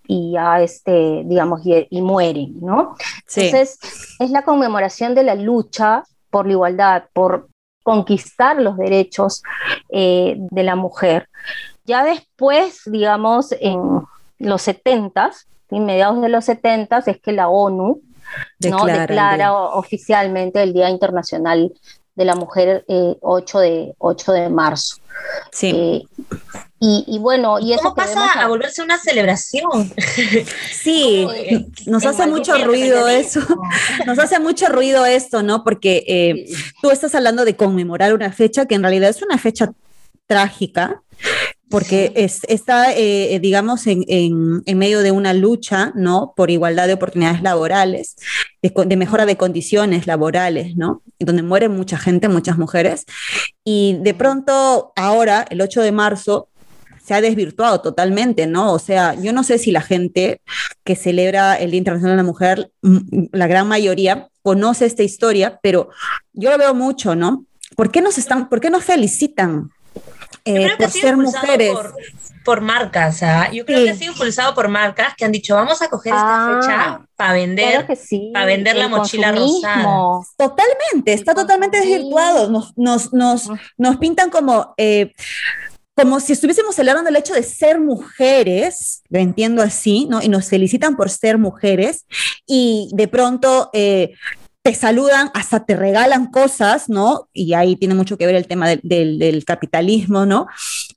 [0.08, 2.96] ya, este, digamos, y, mueren, ¿no?
[3.34, 3.78] Entonces,
[4.18, 7.48] es la conmemoración de la lucha por la igualdad, por
[7.82, 9.42] conquistar los derechos
[9.90, 11.28] eh, de la mujer.
[11.84, 14.02] Ya después, digamos, en
[14.44, 15.30] los 70,
[15.70, 18.00] mediados de los 70, es que la ONU
[18.58, 21.72] declara, oficialmente el Día Internacional
[22.14, 22.84] de la Mujer
[23.20, 24.96] 8, eh, de, 8 de marzo.
[25.50, 25.70] Sí.
[25.74, 26.02] Eh,
[26.86, 28.46] y, bueno, y eso ¿Cómo pasa a...
[28.46, 29.90] volverse una celebración?
[30.70, 31.26] Sí,
[31.86, 33.40] nos hace mucho ruido eso.
[34.06, 35.64] Nos hace mucho ruido esto, ¿no?
[35.64, 36.44] Porque
[36.82, 39.72] tú estás hablando de conmemorar una fecha que en realidad es una fecha
[40.26, 41.02] trágica,
[41.70, 46.32] porque está, eh, digamos, en, medio de una lucha, ¿no?
[46.36, 48.16] Por igualdad de oportunidades laborales,
[48.62, 51.02] de, mejora de condiciones laborales, ¿no?
[51.18, 53.06] Donde muere mucha gente, muchas mujeres.
[53.64, 56.48] Y de pronto, ahora, el 8 de marzo,
[57.04, 58.72] se ha desvirtuado totalmente, ¿no?
[58.72, 60.40] O sea, yo no sé si la gente
[60.84, 62.70] que celebra el Día Internacional de la Mujer,
[63.32, 65.88] la gran mayoría, conoce esta historia, pero
[66.32, 67.46] yo lo veo mucho, ¿no?
[67.76, 69.70] ¿Por qué nos están, por qué nos felicitan
[70.44, 71.76] eh, por ser mujeres.
[72.44, 73.50] Por, marcas, ¿ah?
[73.50, 76.58] yo creo que ha sido impulsado por marcas que han dicho, vamos a coger esta
[76.58, 77.86] ah, fecha para vender,
[78.34, 80.20] para vender la mochila rosada.
[80.36, 82.50] Totalmente, está totalmente desvirtuado.
[82.50, 84.74] Nos, nos, nos, nos pintan como...
[84.76, 85.12] Eh,
[85.96, 90.20] como si estuviésemos celebrando el hecho de ser mujeres, lo entiendo así, ¿no?
[90.20, 92.04] Y nos felicitan por ser mujeres
[92.46, 94.14] y de pronto eh,
[94.64, 97.28] te saludan, hasta te regalan cosas, ¿no?
[97.34, 100.46] Y ahí tiene mucho que ver el tema del, capitalismo, ¿no?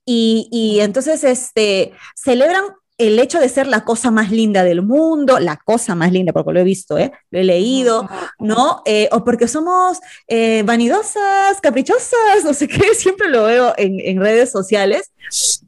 [0.06, 2.64] Y, entonces, este, celebran
[2.98, 6.52] el hecho de ser la cosa más linda del mundo, la cosa más linda, porque
[6.52, 7.12] lo he visto, ¿eh?
[7.30, 8.82] lo he leído, ¿no?
[8.86, 14.52] Eh, o porque somos eh, vanidosas, caprichosas, no sé qué, siempre lo veo en, redes
[14.52, 15.12] sociales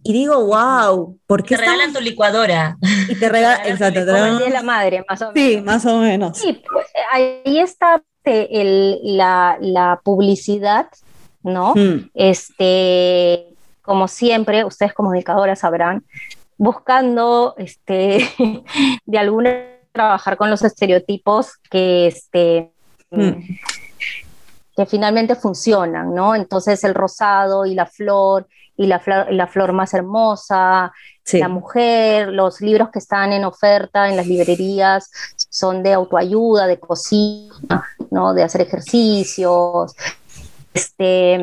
[0.02, 1.56] y digo, wow, ¿por qué?
[1.56, 2.78] Te regalan tu licuadora.
[3.08, 4.52] Y te regalan, exacto, te regalan.
[4.52, 5.36] la madre, más o menos.
[5.36, 6.38] Sí, más o menos.
[6.38, 10.88] Sí, pues, ahí está el, la, la, publicidad,
[11.44, 11.74] ¿no?
[11.76, 12.10] Hmm.
[12.14, 13.48] Este,
[13.82, 16.04] como siempre, ustedes como educadoras sabrán,
[16.60, 18.30] buscando este,
[19.06, 19.50] de alguna
[19.92, 22.72] trabajar con los estereotipos que, este,
[23.10, 23.32] hmm.
[24.76, 26.36] que finalmente funcionan, ¿no?
[26.36, 30.92] Entonces el rosado y la flor y la, flor, la flor más hermosa,
[31.34, 35.12] la mujer, los libros que están en oferta en las librerías
[35.50, 38.34] son de autoayuda, de cocina, ¿no?
[38.34, 39.96] de hacer ejercicios.
[40.74, 41.38] Este,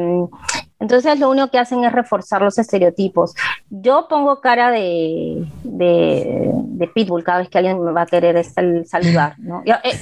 [0.79, 3.35] entonces lo único que hacen es reforzar los estereotipos.
[3.71, 8.45] Yo pongo cara de, de, pitbull cada vez que alguien me va a querer
[8.87, 9.39] saludar.
[9.39, 9.63] ¿no?
[9.65, 9.99] Eh,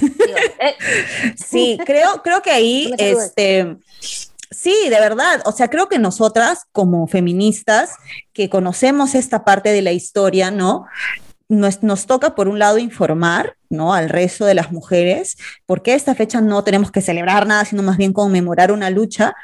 [0.59, 0.75] eh.
[1.35, 3.77] Sí, creo, creo que ahí, este,
[4.51, 7.91] sí, de verdad, o sea, creo que nosotras como feministas
[8.33, 10.85] que conocemos esta parte de la historia, ¿no?
[11.47, 13.93] Nos, nos, toca, por un lado, informar ¿no?
[13.93, 17.83] al resto de las mujeres por qué esta fecha no tenemos que celebrar nada, sino
[17.83, 19.35] más bien conmemorar una lucha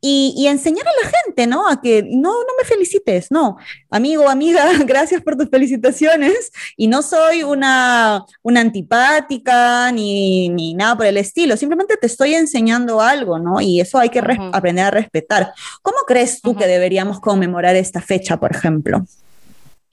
[0.00, 1.68] y, y, enseñar a la gente ¿no?
[1.68, 3.56] a que no, no me felicites, no,
[3.90, 10.96] amigo, amiga, gracias por tus felicitaciones y no soy una, una antipática ni, ni nada
[10.96, 13.60] por el estilo, simplemente te estoy enseñando algo, ¿no?
[13.60, 14.20] Y eso hay que
[14.52, 15.52] aprender a respetar.
[15.82, 19.04] ¿Cómo crees tú que deberíamos conmemorar esta fecha, por ejemplo?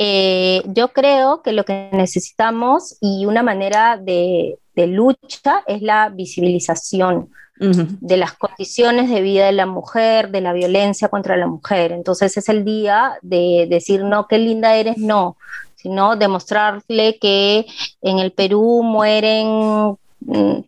[0.03, 6.09] Eh, yo creo que lo que necesitamos y una manera de, de lucha es la
[6.09, 7.87] visibilización uh -huh.
[7.99, 11.91] de las condiciones de vida de la mujer, de la violencia contra la mujer.
[11.91, 15.37] Entonces es el día de decir, no, qué linda eres, no,
[15.75, 17.67] sino demostrarle que
[18.01, 19.97] en el Perú mueren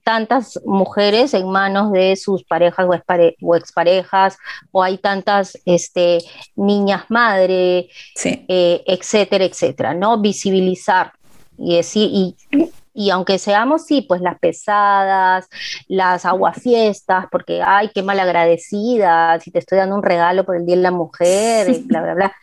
[0.03, 4.37] tantas mujeres en manos de sus parejas o, expare o exparejas,
[4.71, 6.19] o hay tantas este,
[6.55, 8.45] niñas madre, sí.
[8.47, 10.19] eh, etcétera, etcétera, ¿no?
[10.19, 11.13] Visibilizar
[11.57, 12.35] y decir, y,
[12.93, 15.49] y aunque seamos, sí, pues las pesadas,
[15.87, 20.75] las aguafiestas, porque, ay, qué malagradecida, si te estoy dando un regalo por el Día
[20.75, 22.35] de la Mujer, bla, bla, bla.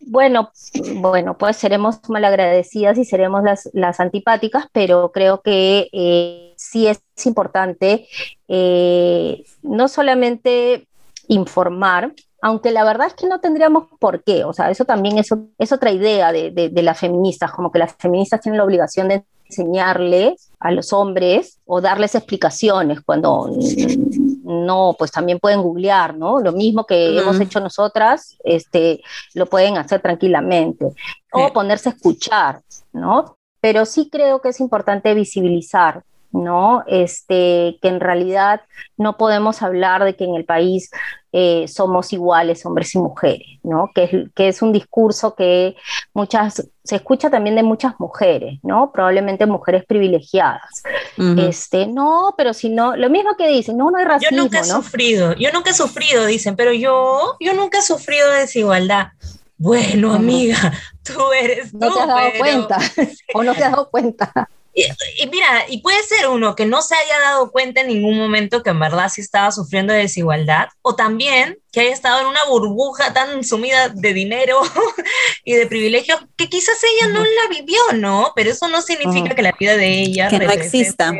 [0.00, 0.50] Bueno,
[0.96, 7.00] bueno, pues seremos malagradecidas y seremos las, las antipáticas, pero creo que eh, sí es
[7.24, 8.06] importante
[8.48, 10.86] eh, no solamente
[11.28, 15.30] informar, aunque la verdad es que no tendríamos por qué, o sea, eso también es,
[15.58, 19.08] es otra idea de, de, de, las feministas, como que las feministas tienen la obligación
[19.08, 23.50] de enseñarles a los hombres o darles explicaciones cuando
[24.44, 26.40] no, pues también pueden googlear, ¿no?
[26.40, 27.22] Lo mismo que uh -huh.
[27.22, 29.02] hemos hecho nosotras, este,
[29.34, 30.90] lo pueden hacer tranquilamente.
[30.90, 30.94] Sí.
[31.30, 32.60] O ponerse a escuchar,
[32.92, 33.36] ¿no?
[33.60, 36.02] Pero sí creo que es importante visibilizar
[36.34, 36.82] ¿no?
[36.88, 38.62] Este, que en realidad
[38.96, 40.90] no podemos hablar de que en el país
[41.32, 43.90] eh, somos iguales hombres y mujeres, ¿no?
[43.94, 45.76] Que es, que es un discurso que
[46.12, 48.90] muchas, se escucha también de muchas mujeres, ¿no?
[48.92, 50.82] Probablemente mujeres privilegiadas.
[51.16, 51.48] Uh -huh.
[51.48, 54.58] Este, no, pero si no, lo mismo que dicen, no, no hay racismo, Yo nunca
[54.58, 54.82] he ¿no?
[54.82, 59.08] sufrido, yo nunca he sufrido, dicen, pero yo, yo nunca he sufrido desigualdad.
[59.56, 60.72] Bueno, amiga,
[61.04, 62.38] tú eres No tú, te has dado pero...
[62.38, 62.78] cuenta,
[63.34, 64.48] o no te has dado cuenta.
[64.74, 64.84] Y,
[65.22, 68.62] y, mira, y puede ser uno que no se haya dado cuenta en ningún momento
[68.62, 72.44] que en verdad sí estaba sufriendo de desigualdad, o también que haya estado en una
[72.44, 74.60] burbuja tan sumida de dinero
[75.44, 78.32] y de privilegios que quizás ella no la vivió, ¿no?
[78.34, 81.12] Pero eso no significa que la vida de ella que no exista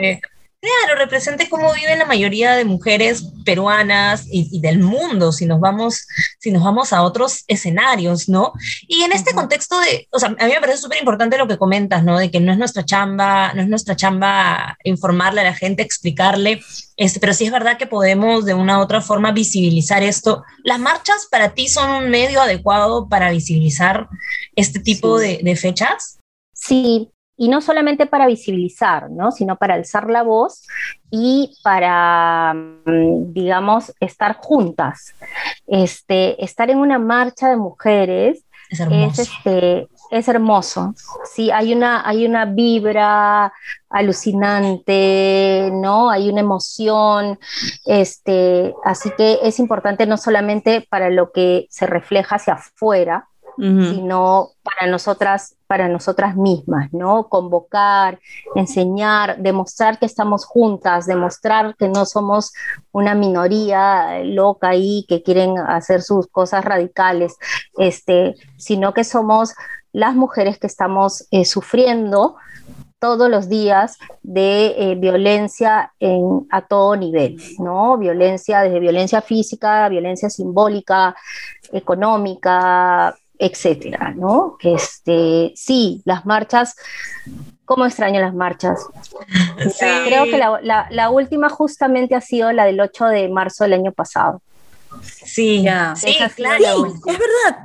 [0.64, 5.61] claro, represente cómo viven la mayoría de mujeres peruanas y, y, del mundo, si nos
[5.61, 6.07] vamos,
[6.38, 8.53] si nos vamos a otros escenarios, ¿no?
[8.88, 9.40] Y en este uh -huh.
[9.40, 12.18] contexto de, o sea, a mí me parece súper importante lo que comentas, ¿no?
[12.18, 16.62] De que no es nuestra chamba, no es nuestra chamba informarle a la gente, explicarle,
[16.96, 20.44] este, pero sí es verdad que podemos de una u otra forma visibilizar esto.
[20.62, 24.09] ¿Las marchas para ti son un medio adecuado para visibilizar
[24.57, 25.27] este tipo sí.
[25.27, 26.18] de, de fechas?
[26.55, 29.33] Sí, y no solamente para visibilizar, ¿no?
[29.33, 30.66] sino para alzar la voz
[31.11, 35.14] y para, mm, digamos, estar juntas.
[35.66, 39.23] Este, estar en una marcha de mujeres es hermoso.
[39.23, 40.94] Es, este, es hermoso.
[41.25, 43.53] Sí, hay una, hay una vibra
[43.90, 46.11] alucinante, ¿no?
[46.11, 47.38] Hay una emoción.
[47.85, 54.49] Este, así que es importante no solamente para lo que se refleja hacia afuera, Sino
[54.62, 57.29] para nosotras, para nosotras mismas, ¿no?
[57.29, 58.19] Convocar,
[58.55, 62.53] enseñar, demostrar que estamos juntas, demostrar que no somos
[62.90, 67.37] una minoría loca ahí que quieren hacer sus cosas radicales,
[67.79, 69.55] este, sino que somos
[69.93, 72.37] las mujeres que estamos eh, sufriendo
[73.05, 77.99] todos los días de eh, violencia en, a todo nivel, ¿no?
[77.99, 81.14] Violencia, desde violencia física, violencia simbólica,
[81.71, 84.57] económica, etcétera, ¿no?
[84.61, 86.77] Este, sí, las marchas,
[87.64, 88.87] ¿cómo extraño las marchas?
[89.59, 89.87] Sí.
[90.07, 93.75] Creo que la, la, la, última justamente ha sido la del 8 de marzo del
[93.75, 94.40] año pasado.
[95.25, 95.95] Sí, ya.
[95.97, 96.59] sí, claro.
[96.59, 97.59] Sí, es verdad.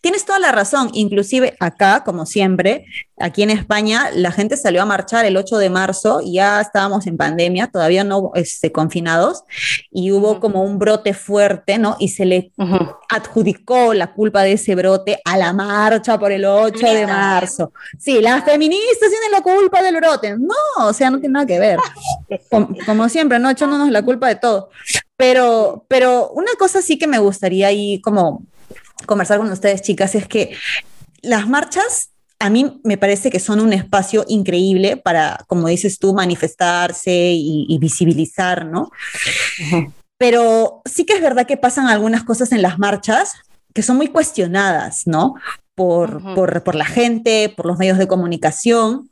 [0.00, 0.90] Tienes toda la razón.
[0.92, 2.86] Inclusive acá, como siempre,
[3.18, 7.06] aquí en España, la gente salió a marchar el 8 de marzo y ya estábamos
[7.06, 9.44] en pandemia, todavía no este, confinados,
[9.90, 10.40] y hubo uh -huh.
[10.40, 11.96] como un brote fuerte, ¿no?
[11.98, 12.96] Y se le uh -huh.
[13.08, 16.92] adjudicó la culpa de ese brote a la marcha por el 8 Mira.
[16.92, 17.72] de marzo.
[17.98, 20.36] Sí, las feministas tienen la culpa del brote.
[20.36, 21.78] No, o sea, no tiene nada que ver.
[22.50, 23.50] como, como siempre, ¿no?
[23.50, 24.70] Echándonos la culpa de todo.
[25.16, 28.42] Pero, pero una cosa sí que me gustaría ahí como
[29.06, 30.54] conversar con ustedes, chicas, es que
[31.22, 36.12] las marchas a mí me parece que son un espacio increíble para, como dices tú,
[36.12, 38.90] manifestarse y, y visibilizar, ¿no?
[40.18, 43.32] Pero sí que es verdad que pasan algunas cosas en las marchas
[43.72, 45.34] que son muy cuestionadas, ¿no?
[45.76, 49.08] por, por, por la gente, por los medios de comunicación.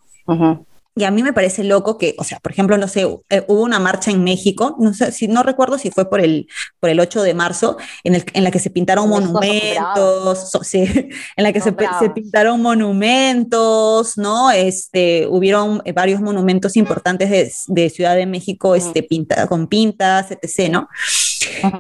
[0.97, 3.63] Y a mí me parece loco que, o sea, por ejemplo, no sé, eh, hubo
[3.63, 6.47] una marcha en México, no sé si no recuerdo si fue por el,
[6.79, 10.85] por el 8 de marzo, en, el, en la que se pintaron monumentos, so- sí,
[11.37, 11.73] en la que se,
[12.15, 14.51] pintaron monumentos, ¿no?
[14.53, 20.31] Este, hubieron eh, varios monumentos importantes de, de Ciudad de México, este, pinta, con pintas,
[20.31, 20.89] etc., ¿no?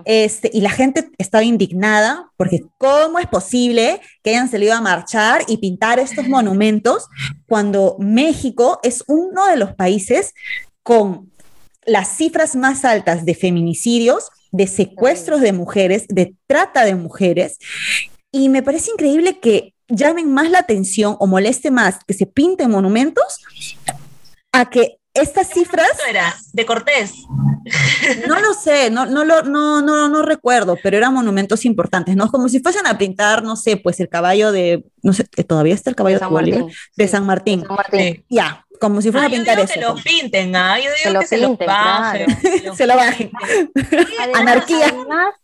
[0.05, 5.43] Este, y la gente estaba indignada porque ¿cómo es posible que hayan salido a marchar
[5.47, 7.07] y pintar estos monumentos
[7.47, 10.33] cuando México es uno de los países
[10.83, 11.31] con
[11.87, 17.59] las cifras más altas de feminicidios, de secuestros de mujeres, de trata de mujeres?
[18.33, 22.71] Y me parece increíble que llamen más la atención o moleste más que se pinten
[22.71, 23.41] monumentos
[24.53, 26.35] a que estas cifras ¿Esto era?
[26.53, 27.15] De Cortés.
[28.29, 32.31] no lo sé, no, no, lo, no, no, no recuerdo, pero eran monumentos importantes, ¿no?
[32.31, 35.75] Como si fuesen a pintar, no sé, pues el caballo de, no sé, ¿eh, todavía
[35.75, 36.61] está el caballo de, San Cuba Libre?
[36.61, 36.77] Martín.
[36.97, 37.61] de Sí, San Martín.
[37.61, 38.01] de San Martín.
[38.01, 38.25] Sí.
[38.29, 39.75] Ya, como si fuesen Ah, a yo pintar digo eso.
[39.75, 40.79] que lo pinten, ¿ah?
[40.79, 42.27] Yo digo lo que se lo pinten, bajen.
[42.37, 42.75] claro.
[42.77, 43.31] Se lo bajen.
[43.31, 44.07] pinten.
[44.23, 44.87] Además- Anarquía.
[44.89, 45.35] además,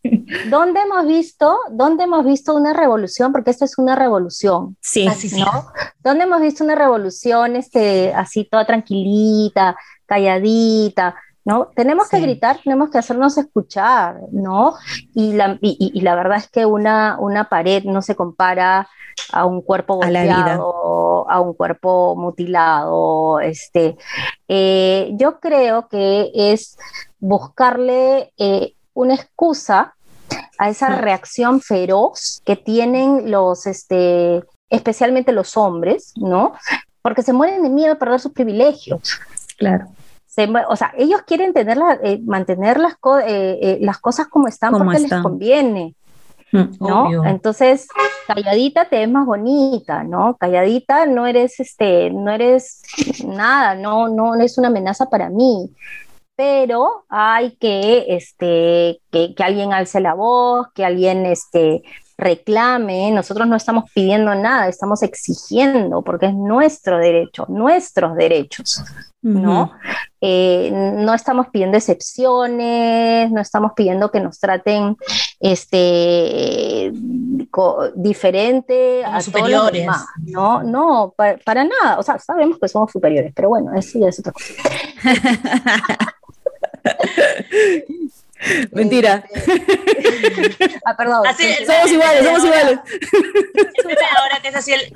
[0.51, 3.33] ¿dónde hemos visto, dónde hemos visto una revolución?
[3.33, 5.41] Porque esta es una revolución, Sí, Así sí.
[5.41, 5.67] ¿no?
[6.01, 9.77] ¿Dónde hemos visto una revolución este, así toda tranquilita,
[10.07, 11.15] calladita?
[11.43, 11.69] ¿No?
[11.75, 14.75] Tenemos que gritar, tenemos que hacernos escuchar, ¿no?
[15.15, 18.89] Y la, y la verdad es que una, una pared no se compara
[19.33, 23.41] a un cuerpo la golpeado, a un cuerpo mutilado.
[23.41, 23.97] Este,
[24.49, 26.77] Eh, yo creo que es
[27.21, 29.95] buscarle eh, una excusa
[30.59, 36.53] a esa reacción feroz que tienen los, este, especialmente los hombres, ¿no?
[37.03, 39.19] Porque se mueren de miedo a perder sus privilegios.
[39.57, 39.87] claro.
[40.27, 44.47] Se o sea, ellos quieren tenerla, eh, mantener las, co- eh, eh, las cosas como
[44.47, 45.19] están Como porque están.
[45.19, 45.95] les conviene.
[46.53, 47.05] ¿No?
[47.05, 47.25] Obvio.
[47.25, 47.89] Entonces,
[48.27, 50.37] calladita te ves más bonita, ¿no?
[50.37, 52.83] Calladita no eres, este, no eres
[53.25, 55.71] nada, no, no eres una amenaza para mí.
[56.37, 61.83] Pero hay que, este, que, que alguien alce la voz, que alguien, este,
[62.21, 63.11] reclame.
[63.11, 68.83] Nosotros no estamos pidiendo nada, estamos exigiendo, porque es nuestro derecho, nuestros derechos.
[69.23, 69.73] ¿no?
[70.23, 74.97] Eh, no estamos pidiendo excepciones, no estamos pidiendo que nos traten
[75.41, 76.91] este,
[77.97, 79.73] diferente a todos los superiores.
[79.83, 80.07] demás.
[80.25, 81.99] No, no, pa- para nada.
[81.99, 84.55] O sea, sabemos que somos superiores, pero bueno, eso ya es otra cosa.
[88.73, 89.25] Mentira.
[89.33, 91.27] Este, ah, perdón.
[91.27, 91.45] Así.
[91.67, 92.79] Somos iguales, somos iguales.
[94.17, 94.93] Ahora que es así el.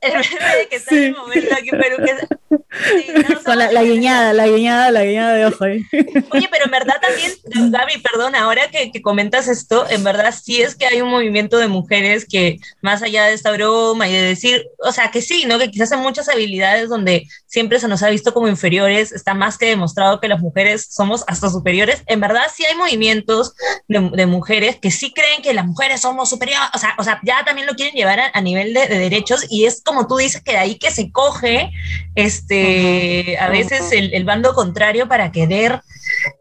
[0.00, 2.36] El de que está en el momento aquí en Perú que.
[2.50, 5.64] Sí, no, Con la, guiñada, la guiñada, la guiñada de ojo.
[5.66, 5.82] ¿eh?
[6.30, 7.32] Oye, pero en verdad también,
[7.72, 11.58] Gaby, perdón, ahora que, que comentas esto, en verdad sí es que hay un movimiento
[11.58, 15.44] de mujeres que, más allá de esta broma y de decir, o sea, que sí,
[15.46, 15.58] ¿no?
[15.58, 19.58] Que quizás en muchas habilidades donde siempre se nos ha visto como inferiores, está más
[19.58, 22.02] que demostrado que las mujeres somos hasta superiores.
[22.06, 23.54] En verdad sí hay movimientos
[23.88, 27.20] de, de mujeres que sí creen que las mujeres somos superiores, o sea, o sea
[27.24, 30.16] ya también lo quieren llevar a, a nivel de, de derechos y es como tú
[30.16, 31.70] dices que de ahí que se coge
[32.14, 35.80] este, a veces el, el bando contrario para querer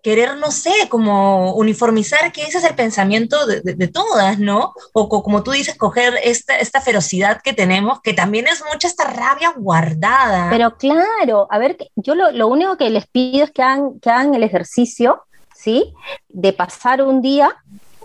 [0.01, 4.73] querer, no sé, como uniformizar que ese es el pensamiento de, de- de todas, ¿no?
[4.93, 8.87] O co- como tú dices, coger esta, esta ferocidad que tenemos, que también es mucha
[8.87, 10.47] esta rabia guardada.
[10.49, 14.09] Pero claro, a ver, yo lo, lo único que les pido es que hagan, que
[14.09, 15.21] hagan el ejercicio,
[15.53, 15.93] ¿sí?
[16.29, 17.55] De pasar un día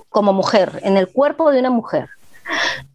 [0.09, 2.09] como mujer, en el cuerpo de una mujer.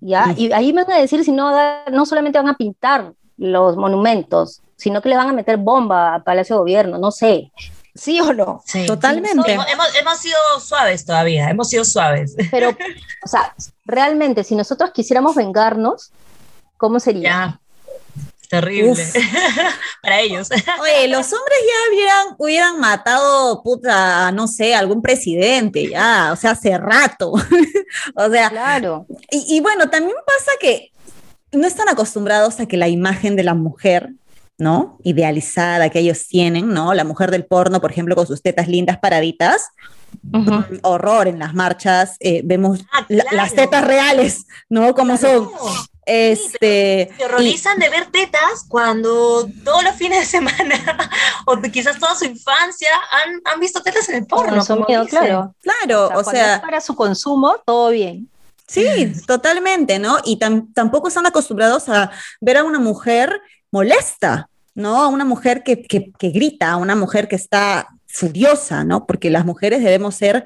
[0.01, 0.33] ¿Ya?
[0.37, 1.51] Y ahí me van a decir si no,
[1.91, 6.23] no solamente van a pintar los monumentos, sino que le van a meter bomba a
[6.23, 7.51] Palacio de Gobierno, no sé.
[7.95, 8.61] ¿Sí o no?
[8.65, 8.85] Sí.
[8.85, 9.51] Totalmente.
[9.53, 12.35] Hemos, hemos- hemos sido suaves todavía, hemos sido suaves.
[12.51, 13.55] Pero, o sea,
[13.85, 16.11] realmente, si nosotros quisiéramos vengarnos,
[16.77, 17.23] ¿cómo sería?
[17.29, 17.59] Ya.
[18.49, 18.91] Terrible.
[18.91, 18.99] Uf.
[20.01, 20.49] Para ellos.
[20.51, 26.51] Oye, los hombres ya hubieran, hubieran matado, puta, no sé, algún presidente, ya, o sea,
[26.51, 27.31] hace rato.
[28.15, 29.05] o sea, Claro.
[29.31, 30.91] y, y bueno, también pasa que
[31.51, 34.11] no están acostumbrados a que la imagen de la mujer,
[34.57, 34.97] ¿no?
[35.03, 36.93] Idealizada que ellos tienen, ¿no?
[36.93, 39.67] La mujer del porno, por ejemplo, con sus tetas lindas paraditas,
[40.33, 40.63] Ujú.
[40.83, 43.37] horror en las marchas, eh, vemos Ah, la- claro.
[43.37, 44.93] las tetas reales, ¿no?
[44.95, 45.49] Como son.
[46.07, 51.11] Este, Se horrorizan de ver tetas cuando todos los fines de semana
[51.45, 54.55] o quizás toda su infancia han, han visto tetas en el porno.
[54.55, 55.53] Consumido, claro.
[55.59, 58.29] y- claro, o sea, para su consumo, todo bien.
[58.67, 60.17] Sí, totalmente, ¿no?
[60.23, 62.09] Y tam- tampoco están acostumbrados a
[62.41, 63.41] ver a una mujer
[63.71, 65.01] molesta, ¿no?
[65.03, 69.05] A una mujer que, que, que grita, a una mujer que está furiosa, ¿no?
[69.05, 70.45] Porque las mujeres debemos ser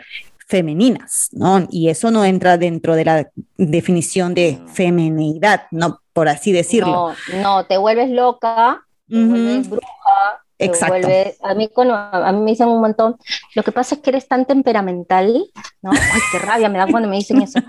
[0.51, 1.65] femeninas, ¿no?
[1.71, 6.01] Y eso no entra dentro de la definición de feminidad, ¿no?
[6.11, 7.13] Por así decirlo.
[7.31, 11.07] No, no, te vuelves loca, te vuelves bruja, Exacto.
[11.41, 13.15] a, mí, a mí me dicen un montón,
[13.55, 15.41] lo que pasa es que eres tan temperamental,
[15.81, 15.91] ¿no?
[15.91, 17.59] Ay, qué rabia me da cuando me dicen eso.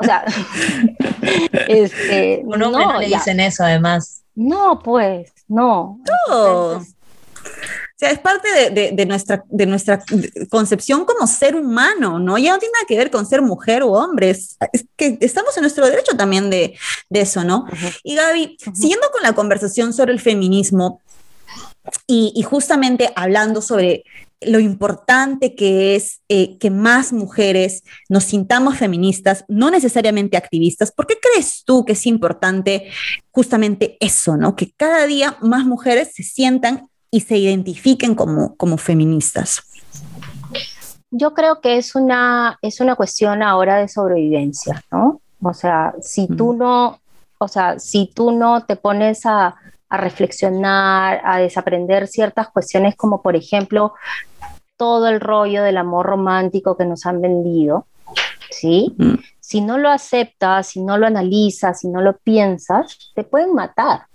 [0.00, 0.24] O sea,
[1.68, 4.22] este, un hombre no, le dicen eso además.
[4.34, 6.00] No, pues, no.
[6.28, 6.34] No.
[6.34, 6.80] o
[8.00, 10.02] sea, es parte de, de, nuestra, de nuestra
[10.48, 12.38] concepción como ser humano, ¿no?
[12.38, 14.56] Ya no tiene nada que ver con ser mujer o hombre, es,
[14.96, 16.74] que estamos en nuestro derecho también de,
[17.08, 17.66] de eso, ¿no?
[18.02, 21.00] Y Gaby, siguiendo con la conversación sobre el feminismo,
[22.06, 24.04] y, justamente hablando sobre
[24.42, 30.92] lo importante que es eh, que más mujeres nos sintamos feministas, no necesariamente activistas.
[30.92, 32.90] ¿Por qué crees tú que es importante
[33.30, 34.56] justamente eso, ¿no?
[34.56, 39.62] Que cada día más mujeres se sientan y se identifiquen como, como feministas.
[41.10, 45.20] Yo creo que es una, es una cuestión ahora de sobrevivencia, ¿no?
[45.42, 47.00] O sea, si tú no,
[47.38, 49.56] o sea, si tú no te pones a,
[49.88, 53.94] a reflexionar, a desaprender ciertas cuestiones como por ejemplo
[54.76, 57.86] todo el rollo del amor romántico que nos han vendido,
[58.50, 58.94] ¿sí?
[58.96, 59.14] Mm.
[59.40, 64.06] Si no lo aceptas, si no lo analizas, si no lo piensas, te pueden matar.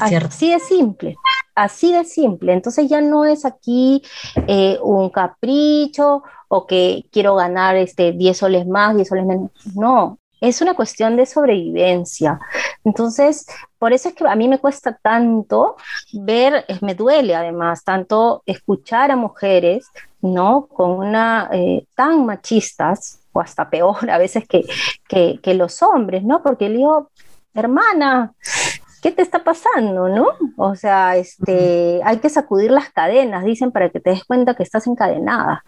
[0.00, 1.16] Así de simple,
[1.54, 2.52] así de simple.
[2.52, 4.02] Entonces ya no es aquí
[4.46, 9.50] eh, un capricho o que quiero ganar este 10 soles más, 10 soles menos.
[9.74, 12.40] No, es una cuestión de sobrevivencia.
[12.84, 13.46] Entonces,
[13.78, 15.76] por eso es que a mí me cuesta tanto
[16.12, 19.86] ver, me duele además, tanto escuchar a mujeres,
[20.20, 20.66] ¿no?
[20.66, 24.64] Con una, eh, tan machistas, o hasta peor a veces que,
[25.08, 26.42] que, que los hombres, ¿no?
[26.42, 27.10] Porque le digo,
[27.54, 28.34] hermana,
[29.02, 30.28] ¿qué te está pasando, no?
[30.56, 34.62] O sea, este, hay que sacudir las cadenas, dicen, para que te des cuenta que
[34.62, 35.62] estás encadenada.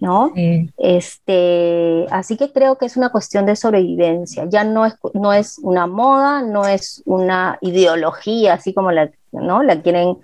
[0.00, 0.32] ¿no?
[0.76, 5.58] Este, así que creo que es una cuestión de sobrevivencia, ya no es, no es
[5.58, 9.64] una moda, no es una ideología, así como la, ¿no?
[9.64, 10.18] la, quieren,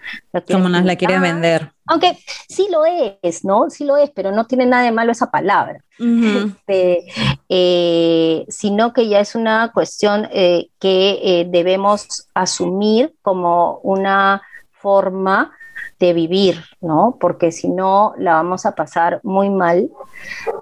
[0.46, 1.73] Como nos la quieren vender.
[1.86, 2.18] Aunque
[2.48, 3.68] sí lo es, ¿no?
[3.68, 5.84] Sí lo es, pero no tiene nada de malo esa palabra.
[5.98, 7.04] Este,
[7.48, 15.52] eh, sino que ya es una cuestión eh, que eh, debemos asumir como una forma
[16.00, 17.16] de vivir, ¿no?
[17.20, 19.90] Porque si no, la vamos a pasar muy mal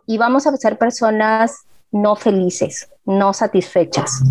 [0.07, 4.23] y vamos a ser personas no felices, no satisfechas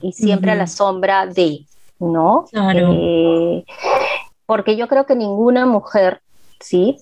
[0.00, 1.64] y siempre a la sombra de,
[1.98, 2.44] ¿no?
[2.50, 2.94] Claro.
[4.46, 6.20] Porque yo creo que ninguna mujer,
[6.60, 6.96] ¿sí?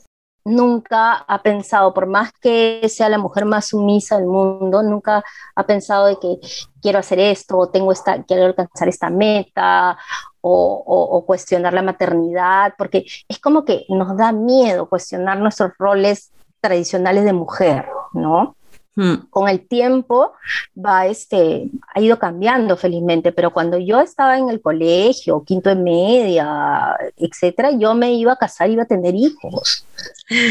[0.45, 5.23] Nunca ha pensado, por más que sea la mujer más sumisa del mundo, nunca
[5.55, 6.39] ha pensado de que
[6.81, 9.97] quiero hacer esto, tengo esta, quiero alcanzar esta meta,
[10.43, 17.25] o, cuestionar la maternidad, porque es como que nos da miedo cuestionar nuestros roles tradicionales
[17.25, 18.57] de mujer, ¿no?
[18.95, 19.15] Hmm.
[19.31, 20.33] Con el tiempo
[20.77, 25.77] va, este, ha ido cambiando felizmente, pero cuando yo estaba en el colegio, quinto de
[25.77, 29.87] media, etcétera, yo me iba a casar, iba a tener hijos.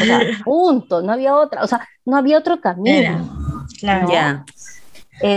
[0.02, 3.68] O sea, punto, no había otra, o sea, no había otro camino.
[3.80, 4.44] claro.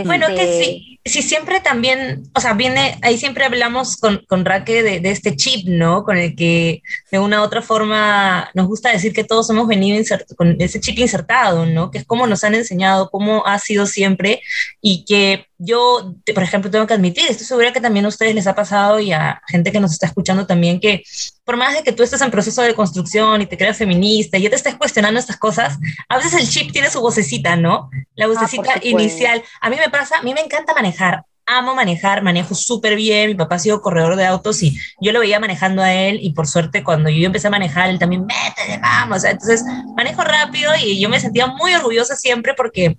[0.04, 4.82] Bueno, que sí, Sí, siempre también, o sea, viene, ahí siempre hablamos con, con Raque
[4.82, 6.02] de, de, este chip, ¿no?
[6.02, 10.02] Con el que de una u otra forma nos gusta decir que todos hemos venido
[10.34, 11.90] con ese chip insertado, ¿no?
[11.90, 14.40] Que es como nos han enseñado, cómo ha sido siempre
[14.80, 18.46] y que yo, por ejemplo, tengo que admitir, estoy segura que también a ustedes les
[18.46, 21.02] ha pasado y a gente que nos está escuchando también, que
[21.44, 24.42] por más de que tú estés en proceso de construcción y te creas feminista y
[24.42, 25.78] ya te estés cuestionando estas cosas,
[26.08, 27.90] a veces el chip tiene su vocecita, ¿no?
[28.14, 29.42] La ah, vocecita inicial.
[29.60, 31.24] A mí me pasa, a mí me encanta manejar.
[31.46, 33.28] Amo manejar, manejo súper bien.
[33.28, 36.18] Mi papá ha sido corredor de autos y yo lo veía manejando a él.
[36.22, 39.24] Y por suerte, cuando yo empecé a manejar, él también, métete, vamos.
[39.24, 39.62] Entonces,
[39.94, 42.96] manejo rápido y yo me sentía muy orgullosa siempre porque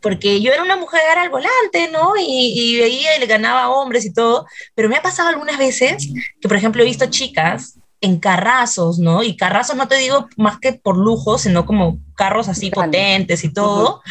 [0.00, 2.14] porque yo era una mujer al volante, ¿no?
[2.18, 5.58] Y, y, veía y le ganaba a hombres y todo, pero me ha pasado algunas
[5.58, 6.08] veces
[6.40, 9.22] que, por ejemplo, he visto chicas en carrazos, ¿no?
[9.22, 13.52] Y carrazos no te digo más que por lujo, sino como carros así potentes y
[13.52, 14.02] todo.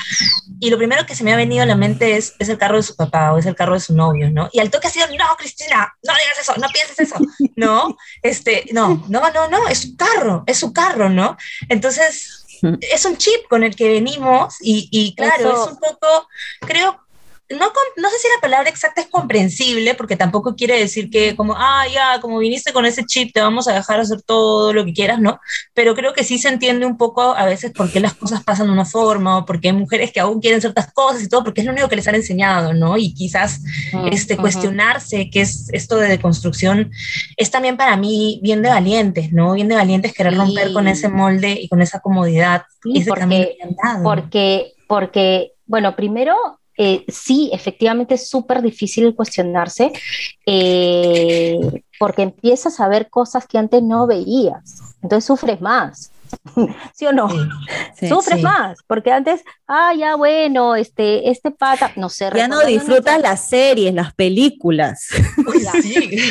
[0.59, 2.77] Y lo primero que se me ha venido a la mente es, es el carro
[2.77, 4.49] de su papá o es el carro de su novio, ¿no?
[4.51, 7.15] Y al toque ha sido, no, Cristina, no digas eso, no pienses eso,
[7.55, 7.97] ¿no?
[8.21, 11.37] Este, no, no, no, no, es su carro, es su carro, ¿no?
[11.67, 12.38] Entonces,
[12.81, 16.27] es un chip con el que venimos y, y claro, es un poco,
[16.61, 16.99] creo,
[17.49, 21.55] no, no sé si la palabra exacta es comprensible, porque tampoco quiere decir que como,
[21.57, 24.93] ah, ya, como viniste con ese chip, te vamos a dejar hacer todo lo que
[24.93, 25.39] quieras, ¿no?
[25.73, 28.67] Pero creo que sí se entiende un poco a veces por qué las cosas pasan
[28.67, 31.61] de una forma, o porque hay mujeres que aún quieren ciertas cosas y todo, porque
[31.61, 32.97] es lo único que les han enseñado, ¿no?
[32.97, 33.61] Y quizás
[34.11, 36.91] este, cuestionarse, que es esto de deconstrucción,
[37.35, 39.53] es también para mí bien de valientes, ¿no?
[39.53, 42.63] Bien de valientes querer romper con ese molde y con esa comodidad.
[42.83, 43.57] y ese porque,
[44.03, 49.91] porque, porque, bueno, primero eh, sí, efectivamente es súper difícil cuestionarse
[50.45, 51.59] eh,
[51.99, 56.09] porque empiezas a ver cosas que antes no veías, entonces sufres más.
[56.93, 57.27] ¿Sí o no?
[58.07, 62.29] Sufres más, porque antes, ah, ya bueno, este, este pata, no sé.
[62.33, 65.07] Ya no disfrutas las series, las películas.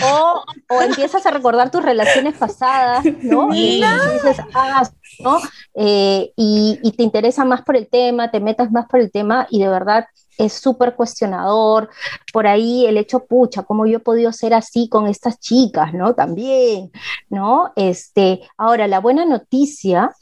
[0.03, 3.55] O, o, empiezas a recordar tus relaciones pasadas, ¿no?
[3.55, 3.83] Y,
[4.15, 4.89] dices, ah,
[5.21, 5.39] ¿no?
[5.75, 9.47] Eh, y, y te interesa más por el tema, te metas más por el tema
[9.51, 10.07] y de verdad
[10.39, 11.91] es súper cuestionador.
[12.33, 16.15] Por ahí el hecho, pucha, ¿cómo yo he podido ser así con estas chicas, no?
[16.15, 16.91] También,
[17.29, 17.73] ¿no?
[17.77, 20.15] Este, ahora, la buena noticia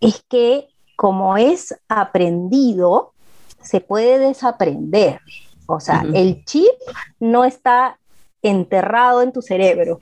[0.00, 3.12] es que como es aprendido,
[3.60, 5.20] se puede desaprender.
[5.66, 6.70] O sea, el chip
[7.18, 7.98] no está
[8.42, 9.98] enterrado en tu cerebro.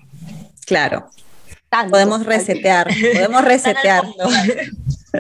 [0.67, 1.07] Claro.
[1.91, 4.29] podemos resetear, podemos resetearlo.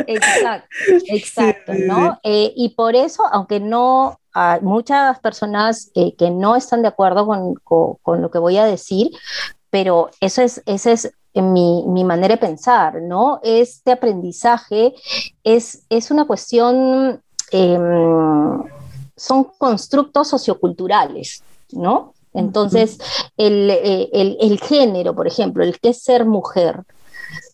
[0.07, 0.69] Exacto,
[1.09, 2.19] exacto, ¿no?
[2.23, 7.27] Eh, y por eso, aunque no hay muchas personas eh, que no están de acuerdo
[7.27, 7.55] con,
[8.03, 9.11] con, lo que voy a decir,
[9.71, 13.41] pero eso es, esa es mi, mi, manera de pensar, ¿no?
[13.43, 14.95] Este aprendizaje
[15.45, 17.23] es, es una cuestión,
[17.53, 18.63] em,
[19.17, 22.15] son constructos socioculturales, ¿no?
[22.33, 22.99] Entonces,
[23.37, 26.85] el, eh, el, el, género, por ejemplo, el que es ser mujer,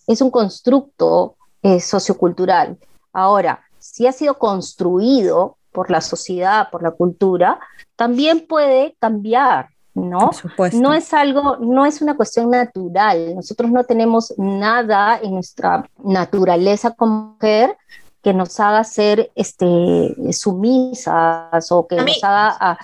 [0.06, 2.78] es un constructo eh, sociocultural.
[3.12, 7.60] Ahora, si ha sido construido por la sociedad, por la cultura,
[7.96, 10.30] también puede cambiar, ¿no?
[10.72, 13.34] No es algo, no es una cuestión natural.
[13.34, 17.76] Nosotros no tenemos nada en nuestra naturaleza como mujer
[18.22, 22.78] que nos haga ser este, sumisas o que nos haga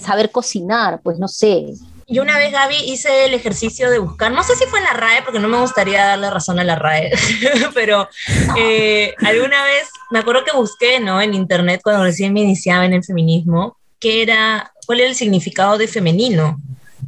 [0.00, 1.74] saber cocinar, pues no sé.
[2.12, 4.92] Yo una vez, Gaby, hice el ejercicio de buscar, no sé si fue en la
[4.92, 7.10] RAE, porque no me gustaría darle razón a la RAE,
[7.74, 8.06] pero
[8.58, 11.22] eh, alguna vez me acuerdo que busqué, ¿no?
[11.22, 15.78] En internet cuando recién me iniciaba en el feminismo, que era, cuál era el significado
[15.78, 16.60] de femenino.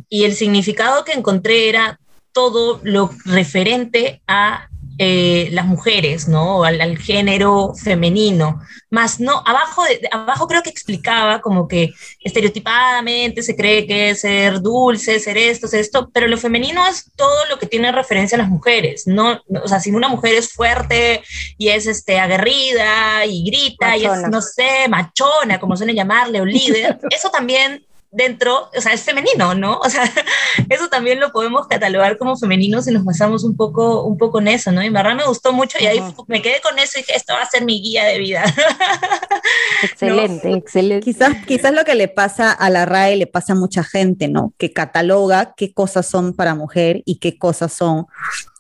[0.09, 2.01] Y el significado que encontré era
[2.33, 4.69] todo lo referente a
[4.99, 6.65] eh, las mujeres, ¿no?
[6.65, 8.61] Al, género femenino.
[8.91, 11.91] Más no, abajo, de, abajo creo que explicaba como que
[12.21, 17.11] estereotipadamente se cree que es ser dulce, ser esto, ser esto, pero lo femenino es
[17.17, 19.41] todo lo que tiene referencia a las mujeres, ¿no?
[19.63, 21.23] O sea, si una mujer es fuerte
[21.59, 26.45] y es este, aguerrida y grita y es, no sé, machona, como suelen llamarle, o
[26.45, 27.85] líder, eso también
[28.15, 29.79] dentro, o sea, es femenino, ¿no?
[29.79, 30.05] O sea,
[30.71, 34.49] eso también lo podemos catalogar como femenino si nos basamos un poco, un poco en
[34.49, 34.83] eso, ¿no?
[34.83, 37.35] Y en verdad me gustó mucho y ahí me quedé con eso y dije, esto
[37.35, 38.45] va a ser mi guía de vida.
[39.83, 41.05] Excelente, excelente.
[41.05, 44.55] Quizás, quizás lo que le pasa a la RAE le pasa a mucha gente, ¿no?
[44.57, 48.07] Que cataloga qué cosas son para mujer y qué cosas son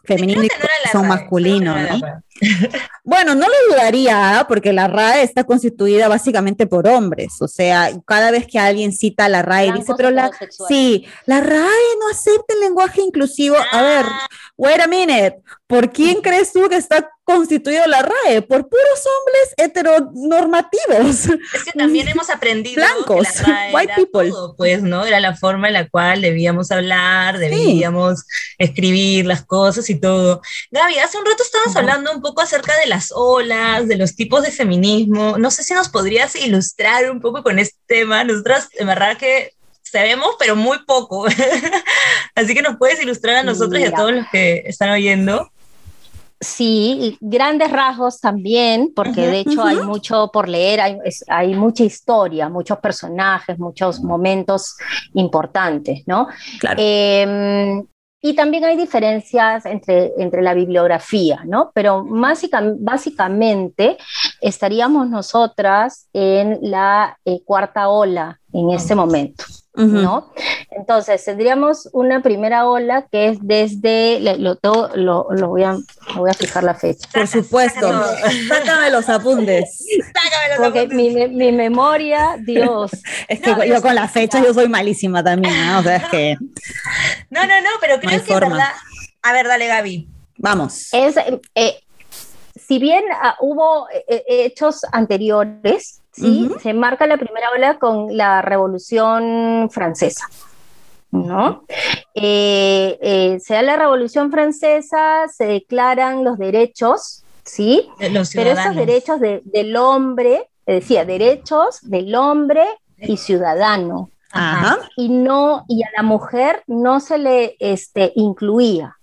[0.05, 2.23] femeninos y son masculinos, ¿no?
[3.05, 4.49] Bueno, no lo dudaría, ¿ah?
[4.49, 9.27] porque la RAE está constituida básicamente por hombres, o sea, cada vez que alguien cita
[9.27, 10.31] a la RAE dice, pero la,
[10.69, 13.57] sí, la RAE no acepta el lenguaje inclusivo.
[13.71, 14.27] A ver, ah.
[14.57, 18.43] wait a minute, ¿por quién crees tú que está constituido la RAE?
[18.43, 21.27] Por puros hombres heteronormativos.
[21.55, 24.33] Es que también hemos aprendido blancos, que la RAE white people.
[24.57, 25.05] pues, ¿no?
[25.05, 28.25] Era la forma en la cual debíamos hablar, debíamos
[28.59, 30.43] escribir las cosas y todo.
[30.71, 34.43] Gaby, hace un rato estabas hablando un poco acerca de las olas, de los tipos
[34.43, 35.37] de feminismo.
[35.37, 38.25] No sé si nos podrías ilustrar un poco con este tema.
[38.25, 39.53] Nosotras, de verdad que
[39.83, 41.27] sabemos, pero muy poco.
[42.35, 45.51] Así que nos puedes ilustrar a nosotros y a todos los que están oyendo.
[46.41, 50.99] Sí, grandes rasgos también, porque de hecho hay mucho por leer, hay,
[51.29, 54.77] hay, mucha historia, muchos personajes, muchos momentos
[55.15, 56.29] importantes, ¿no?
[56.59, 56.77] Claro.
[56.79, 57.87] Em,
[58.27, 61.73] y también hay diferencias entre, entre la bibliografía, ¿no?
[61.75, 63.99] Pero básicamente
[64.41, 69.45] estaríamos nosotras en la eh, cuarta ola en este momento.
[69.75, 70.33] ¿No?
[70.71, 74.59] Entonces, tendríamos una primera ola que es desde, lo,
[74.95, 75.77] lo, lo, voy, a,
[76.17, 77.09] voy a fijar la fecha.
[77.13, 77.91] Por supuesto,
[78.49, 79.85] sácame los apuntes.
[80.07, 80.97] Sácame los Porque apuntes.
[80.97, 82.93] Mi, mi, memoria, Dios.
[83.29, 85.81] Es que yo con las fechas yo soy malísima también, ¿no?
[85.81, 86.37] O sea, es que...
[87.31, 88.73] No, no, no, pero creo que es verdad...
[89.23, 90.09] A ver, dale, Gaby.
[90.37, 90.93] Vamos.
[90.93, 91.17] Es,
[91.55, 91.81] eh,
[92.55, 96.51] si bien ah, hubo eh, eh, hechos anteriores, ¿sí?
[96.63, 100.27] Se marca la primera ola con la Revolución Francesa.
[101.11, 101.63] ¿no?
[102.15, 107.89] Eh, eh, se da la Revolución Francesa, se declaran los derechos, ¿sí?
[108.01, 112.65] De los Pero esos derechos de- del hombre, decía, derechos del hombre
[112.99, 114.79] y ciudadano, Ajá.
[114.97, 118.97] y no, y a la mujer no se le este, incluía.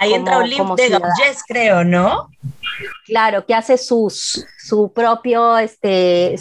[0.00, 0.88] Ahí entra como- como de.
[0.88, 2.28] Gauges, creo, ¿no?
[3.04, 6.36] Claro, que hace sus, su propio, este,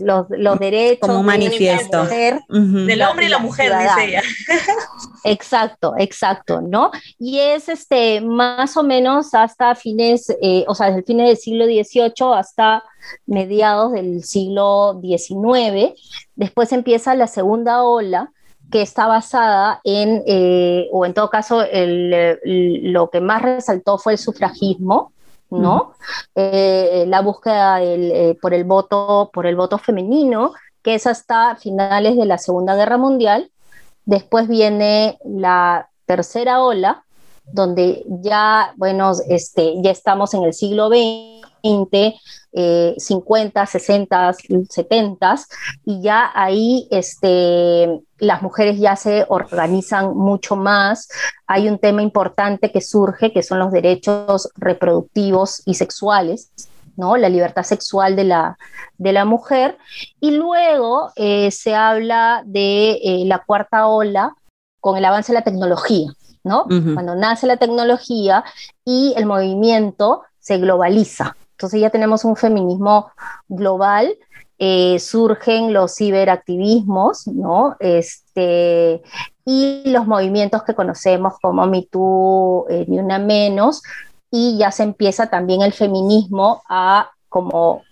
[0.00, 1.00] los, los derechos.
[1.06, 2.04] Como un de manifiesto.
[2.04, 2.40] mujer.
[2.48, 3.96] Del hombre y la la mujer, ciudadana.
[3.96, 4.22] dice ella.
[5.24, 6.90] Exacto, exacto, ¿no?
[7.18, 11.36] Y es este más o menos hasta fines, eh, o sea, desde el fines del
[11.36, 12.82] siglo XVIII hasta
[13.26, 15.92] mediados del siglo XIX.
[16.36, 18.30] Después empieza la segunda ola,
[18.70, 22.38] que está basada en, eh, o en todo caso, el,
[22.92, 25.12] lo que más resaltó fue el sufragismo,
[25.50, 25.94] ¿no?
[26.34, 30.52] Eh, la búsqueda del, eh, por, el voto, por el voto femenino,
[30.82, 33.50] que es hasta finales de la Segunda Guerra Mundial.
[34.04, 37.04] Después viene la tercera ola,
[37.44, 41.37] donde ya, bueno, este, ya estamos en el siglo XX,
[42.52, 44.34] eh, 50, 60,
[44.68, 45.34] 70,
[45.84, 51.08] y ya ahí este, las mujeres ya se organizan mucho más.
[51.46, 56.50] Hay un tema importante que surge, que son los derechos reproductivos y sexuales,
[56.96, 57.16] ¿no?
[57.16, 58.58] La libertad sexual de la,
[58.96, 59.78] de la mujer.
[60.20, 64.34] Y luego eh, se habla de eh, la cuarta ola
[64.80, 66.10] con el avance de la tecnología,
[66.44, 66.64] ¿no?
[66.64, 68.44] Cuando nace la tecnología
[68.84, 71.36] y el movimiento se globaliza.
[71.58, 73.10] Entonces ya tenemos un feminismo
[73.48, 74.16] global,
[74.60, 77.74] eh, surgen los ciberactivismos, ¿no?
[77.80, 79.02] Este,
[79.44, 83.82] y los movimientos que conocemos como Me Too, eh, Ni Una Menos,
[84.30, 87.82] y ya se empieza también el feminismo a como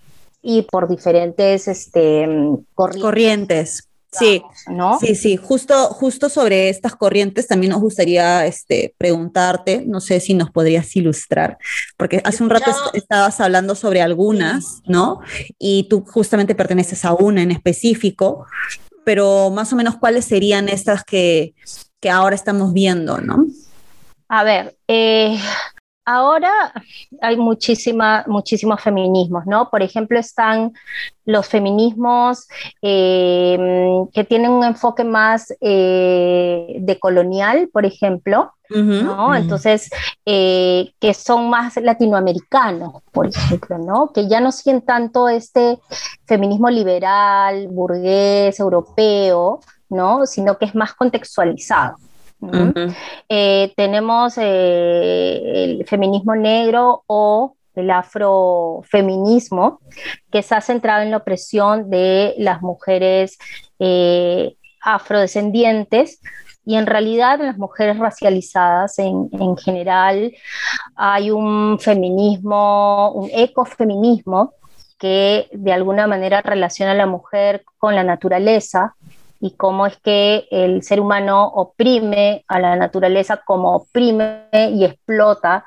[0.42, 2.24] ir por diferentes este,
[2.72, 3.85] corrientes, Corrientes.
[4.12, 4.98] Sí, ¿no?
[4.98, 5.36] sí, sí.
[5.36, 10.94] Justo, justo sobre estas corrientes también nos gustaría este, preguntarte, no sé si nos podrías
[10.96, 11.58] ilustrar,
[11.96, 15.20] porque hace un rato est- estabas hablando sobre algunas, ¿no?
[15.58, 18.46] Y tú justamente perteneces a una en específico,
[19.04, 21.54] pero más o menos cuáles serían estas que,
[22.00, 23.44] que ahora estamos viendo, ¿no?
[24.28, 25.38] A ver, eh,
[26.06, 26.72] ahora
[27.20, 29.68] hay muchísima, muchísimos feminismos, ¿no?
[29.68, 30.72] Por ejemplo, están
[31.24, 32.46] los feminismos
[32.80, 33.58] eh,
[34.14, 38.52] que tienen un enfoque más eh, decolonial, por ejemplo.
[38.68, 39.32] ¿no?
[39.36, 39.88] Entonces,
[40.24, 44.12] eh, que son más latinoamericanos, por ejemplo, ¿no?
[44.12, 45.78] Que ya no siguen tanto este
[46.26, 50.26] feminismo liberal, burgués, europeo, ¿no?
[50.26, 51.96] Sino que es más contextualizado.
[53.28, 59.80] Eh, tenemos eh, el feminismo negro o el afrofeminismo,
[60.30, 63.38] que está centrado en la opresión de las mujeres
[63.78, 66.20] eh, afrodescendientes
[66.64, 70.32] y en realidad en las mujeres racializadas en, en general.
[70.96, 74.54] Hay un feminismo, un ecofeminismo
[74.98, 78.96] que de alguna manera relaciona a la mujer con la naturaleza
[79.40, 85.64] y cómo es que el ser humano oprime a la naturaleza como oprime y explota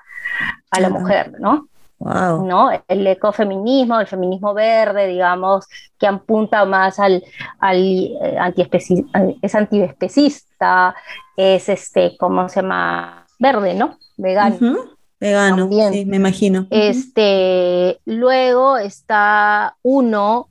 [0.71, 1.67] a la mujer, ¿no?
[1.99, 2.45] Wow.
[2.45, 2.69] ¿no?
[2.87, 5.67] El ecofeminismo, el feminismo verde, digamos,
[5.97, 7.21] que apunta más al,
[7.59, 10.95] al eh, antiespeci- es antiespecista,
[11.35, 13.25] es este, ¿cómo se llama?
[13.37, 13.97] Verde, ¿no?
[14.15, 14.75] Vegano.
[15.19, 15.91] Vegano, También.
[15.91, 16.67] sí, me imagino.
[16.69, 20.47] Este, luego está uno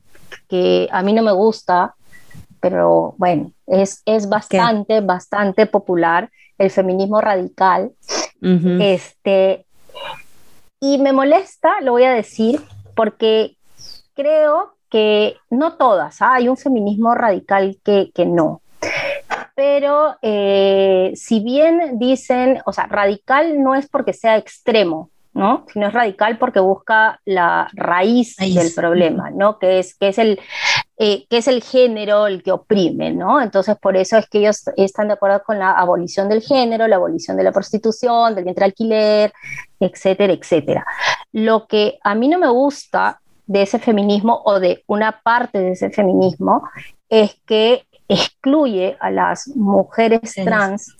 [0.47, 1.95] que a mí no me gusta,
[2.59, 7.91] pero bueno, es, es bastante, bastante popular, el feminismo radical.
[8.41, 9.65] Este,
[10.79, 12.61] y me molesta, lo voy a decir,
[12.95, 13.57] porque
[14.13, 16.35] creo que no todas, ¿ah?
[16.35, 18.61] hay un feminismo radical que, que no.
[19.55, 25.65] Pero eh, si bien dicen, o sea, radical no es porque sea extremo, ¿no?
[25.71, 28.55] Sino es radical porque busca la raíz Raíz.
[28.55, 29.59] del problema, ¿no?
[29.59, 30.39] Que es, que es el,
[31.01, 33.39] eh, que es el género el que oprime, ¿no?
[33.39, 36.97] Entonces, por eso es que ellos están de acuerdo con la abolición del género, la
[36.97, 39.31] abolición de la prostitución, del vientre alquiler,
[39.79, 40.85] etcétera, etcétera.
[41.31, 45.71] Lo que a mí no me gusta de ese feminismo o de una parte de
[45.71, 46.63] ese feminismo
[47.07, 50.97] es que excluye a las mujeres Trans.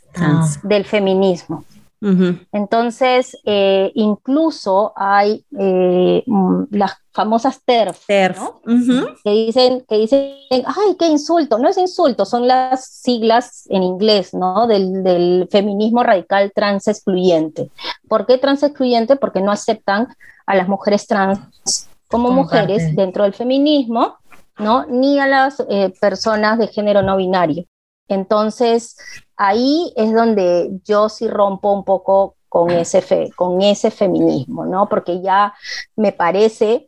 [0.64, 1.66] del feminismo.
[2.02, 11.08] Entonces, eh, incluso hay eh, mm, las famosas TERF, que, dicen, que dicen, ay, qué
[11.08, 11.58] insulto.
[11.58, 14.66] No es insulto, son las siglas en inglés, ¿no?
[14.68, 17.70] Del, feminismo radical trans excluyente.
[18.08, 19.18] ¿Por qué trans excluyente?
[19.18, 20.08] Porque no aceptan
[20.46, 24.16] a las mujeres trans como mujeres dentro del feminismo,
[24.58, 24.86] ¿no?
[24.86, 27.66] Ni a las eh, personas de género no binario.
[28.10, 28.98] Entonces,
[29.38, 34.90] ahí es donde yo sí rompo un poco con ese, fe, con ese feminismo, ¿no?
[34.90, 35.54] Porque ya
[35.96, 36.88] me parece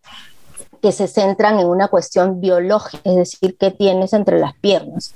[0.82, 5.14] que se centran en una cuestión biológica, es decir, qué tienes entre las piernas,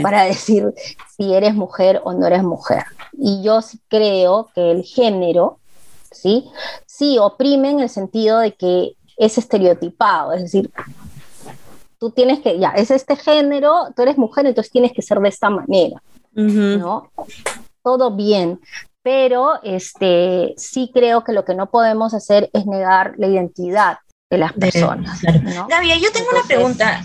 [0.00, 0.72] para decir
[1.16, 2.84] si eres mujer o no eres mujer.
[3.12, 5.58] Y yo sí creo que el género,
[6.12, 6.48] ¿sí?
[6.86, 10.70] Sí oprime en el sentido de que es estereotipado, es decir,
[12.02, 15.28] tú tienes que, ya, es este género, tú eres mujer, entonces tienes que ser de
[15.28, 17.12] esta manera, ¿no?
[17.80, 18.58] Todo bien,
[19.04, 23.98] pero este, sí creo que lo que no podemos hacer es negar la identidad
[24.28, 25.22] de las personas.
[25.22, 27.04] Gaby, yo tengo una pregunta.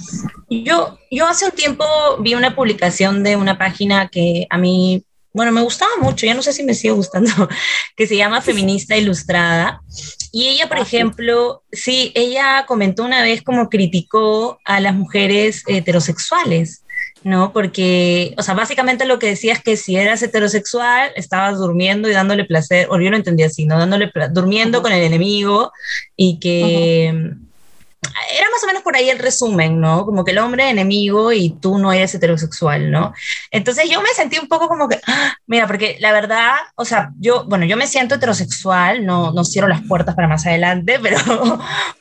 [0.50, 1.86] Yo, yo hace un tiempo
[2.22, 5.04] vi una publicación de una página que a mí
[5.38, 7.30] bueno, me gustaba mucho, ya no sé si me sigue gustando,
[7.96, 9.82] que se llama Feminista Ilustrada.
[10.32, 12.12] Y ella, por ah, ejemplo, sí.
[12.16, 16.84] ella comentó una vez como criticó a las mujeres heterosexuales.
[17.24, 17.52] ¿no?
[17.52, 22.14] Porque, o sea, básicamente lo que decía es que si eras heterosexual, estabas durmiendo y
[22.14, 23.78] dándole placer, o yo lo entendía así, ¿no?
[23.78, 25.72] Dándole, durmiendo con el enemigo
[26.16, 27.36] y que
[28.34, 30.06] era más o menos por ahí el resumen, ¿no?
[30.06, 33.14] Como que el hombre enemigo y tú no eres heterosexual, ¿no?
[33.52, 35.34] Entonces yo me sentí un poco como que, ¡ah!
[35.46, 39.68] mira, porque la verdad, o sea, yo, bueno, yo me siento heterosexual, no, no cierro
[39.68, 41.20] las puertas para más adelante, pero,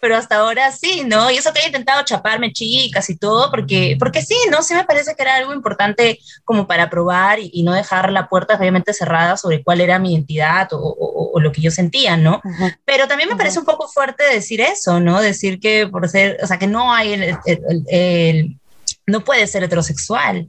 [0.00, 1.30] pero hasta ahora sí, ¿no?
[1.30, 4.62] Y eso que he intentado chaparme chicas y todo, porque, porque sí, ¿no?
[4.62, 8.54] Sí me parece que era algo importante como para probar y, no dejar la puerta
[8.54, 12.40] obviamente cerrada sobre cuál era mi identidad o, o, lo que yo sentía, ¿no?
[12.84, 15.20] Pero también me parece un poco fuerte decir eso, ¿no?
[15.20, 17.14] Decir que por ser, o sea, que no hay,
[17.47, 18.59] el,
[19.07, 20.47] no puede ser heterosexual.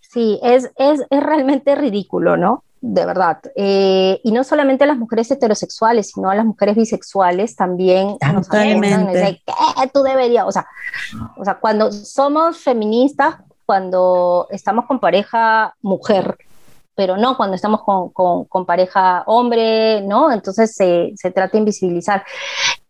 [0.00, 2.64] Sí, es, es, es realmente ridículo, ¿no?
[2.80, 3.38] De verdad.
[3.54, 8.48] Eh, y no solamente a las mujeres heterosexuales, sino a las mujeres bisexuales también nos
[8.48, 9.44] que
[9.92, 10.66] tú deberías, o sea,
[11.36, 13.34] o sea, cuando somos feministas,
[13.66, 16.38] cuando estamos con pareja mujer,
[16.96, 20.32] pero no cuando estamos con, con, pareja hombre, ¿no?
[20.32, 22.24] Entonces se, se trata de invisibilizar.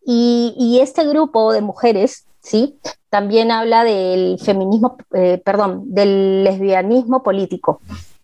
[0.09, 2.79] Y, este grupo de mujeres, ¿sí?
[3.11, 7.81] También habla del feminismo, eh, perdón, del lesbianismo político,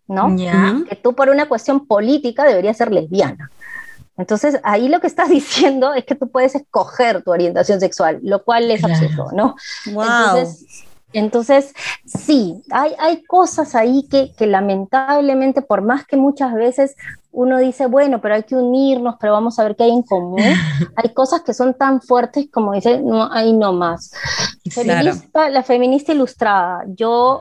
[0.06, 0.34] ¿no?
[0.88, 3.50] Que tú por una cuestión política deberías ser lesbiana.
[4.16, 8.44] Entonces, ahí lo que estás diciendo es que tú puedes escoger tu orientación sexual, lo
[8.44, 9.56] cual es absurdo, ¿no?
[9.92, 10.04] Wow.
[10.04, 16.96] Entonces, entonces, sí, hay, hay cosas ahí que, que, lamentablemente, por más que muchas veces
[17.30, 20.40] uno dice, bueno, pero hay que unirnos, pero vamos a ver qué hay en común,
[20.96, 24.12] hay cosas que son tan fuertes como dice, no, hay no más.
[24.70, 27.40] Feminista, La feminista ilustrada, yo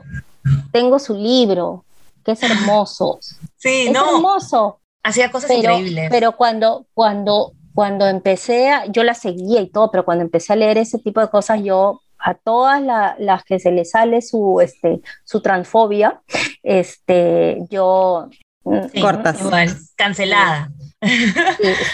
[0.72, 1.84] tengo su libro,
[2.24, 3.18] que es hermoso.
[3.56, 4.16] Sí, es no.
[4.16, 4.80] hermoso.
[5.02, 6.08] Hacía cosas increíbles.
[6.10, 10.56] Pero cuando, cuando, cuando empecé, a, yo la seguía y todo, pero cuando empecé a
[10.56, 12.82] leer ese tipo de cosas, yo a todas
[13.18, 16.20] las que se les sale su, este, su transfobia,
[16.62, 18.28] este, yo...
[18.64, 19.40] Mm, Cortas.
[19.40, 20.70] Igual, cancelada.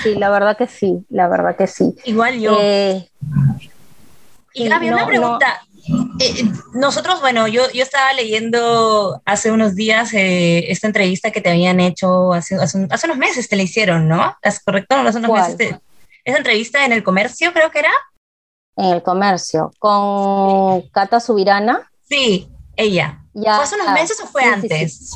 [0.02, 1.94] Sí, la verdad que sí, la verdad que sí.
[2.04, 2.58] Igual yo.
[2.60, 3.08] Eh,
[4.52, 5.62] y Gaby, una pregunta.
[6.20, 11.48] Eh, nosotros, bueno, yo, yo estaba leyendo hace unos días eh, esta entrevista que te
[11.48, 14.36] habían hecho hace, hace, unos meses, te la hicieron, ¿no?
[14.42, 14.96] ¿Es correcto?
[14.96, 15.78] Hace unos meses
[16.28, 17.92] esa entrevista en el comercio, creo que era
[18.78, 21.90] en el comercio con Cata Subirana.
[22.08, 23.20] Sí, ella.
[23.34, 25.10] ¿Fue hace unos meses o fue antes?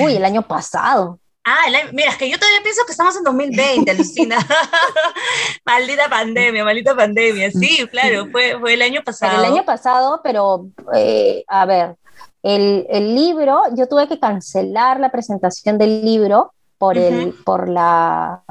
[0.00, 1.18] Uy, el año pasado.
[1.44, 1.62] Ah,
[1.92, 4.38] mira, es que yo todavía pienso que estamos en 2020, Lucina.
[5.64, 7.50] maldita pandemia, maldita pandemia.
[7.50, 9.38] Sí, claro, fue, fue el año pasado.
[9.38, 11.96] el año pasado, pero eh, a ver,
[12.42, 18.42] el, el, libro, yo tuve que cancelar la presentación del libro por, el, por, la,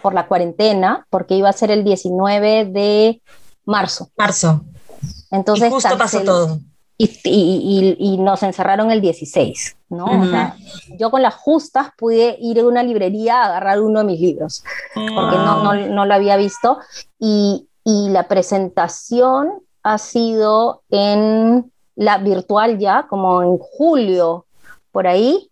[0.00, 3.20] por la cuarentena, porque iba a ser el 19 de
[3.64, 4.10] marzo.
[4.16, 4.62] Marzo.
[5.30, 6.58] Entonces, y justo pasó todo.
[6.98, 10.04] Y, nos encerraron el 16, ¿no?
[10.04, 10.54] o sea,
[10.98, 14.62] yo con las justas pude ir a una librería a agarrar uno de mis libros,
[14.94, 16.78] porque no, no, no lo había visto.
[17.18, 24.46] Y, la presentación ha sido en la virtual ya, como en julio,
[24.92, 25.50] por ahí,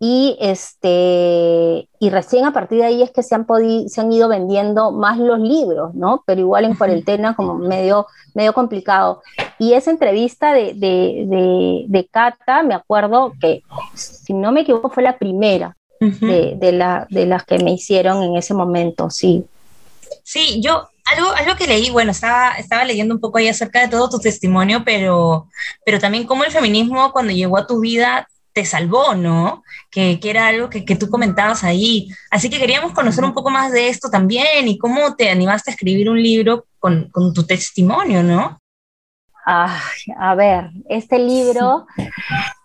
[0.00, 4.12] y, este, y recién a partir de ahí es que se han, podido, se han
[4.12, 6.22] ido vendiendo más los libros, ¿no?
[6.24, 9.22] Pero igual en cuarentena como medio, medio complicado.
[9.58, 13.62] Y esa entrevista de, de, de, de Cata, me acuerdo que,
[13.94, 18.22] si no me equivoco, fue la primera de, de, la, de las que me hicieron
[18.22, 19.44] en ese momento, sí.
[20.22, 23.88] Sí, yo algo, algo que leí, bueno, estaba, estaba leyendo un poco ahí acerca de
[23.88, 25.48] todo tu testimonio, pero,
[25.84, 29.62] pero también cómo el feminismo cuando llegó a tu vida te salvó, ¿no?
[29.90, 32.08] Que, que era algo que, que, tú comentabas ahí.
[32.30, 35.74] Así que queríamos conocer un poco más de esto también y cómo te animaste a
[35.74, 38.58] escribir un libro con, con tu testimonio, ¿no?
[39.50, 41.86] a ver, este libro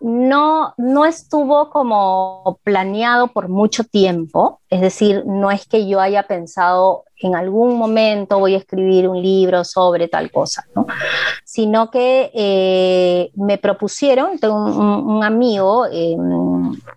[0.02, 6.24] no, no estuvo como planeado por mucho tiempo, es decir, no es que yo haya
[6.24, 10.88] pensado en algún momento voy a escribir un libro sobre tal cosa, ¿no?
[11.46, 16.18] sino que eh, me propusieron, tengo un, amigo, eh,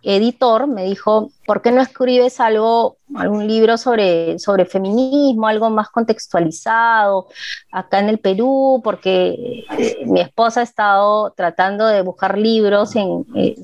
[0.02, 5.90] editor, me dijo, ¿por qué no escribes algo, algún libro sobre, sobre feminismo, algo más
[5.90, 7.28] contextualizado
[7.70, 8.80] acá en el Perú?
[8.82, 12.94] Porque eh, mi esposa ha estado tratando de buscar libros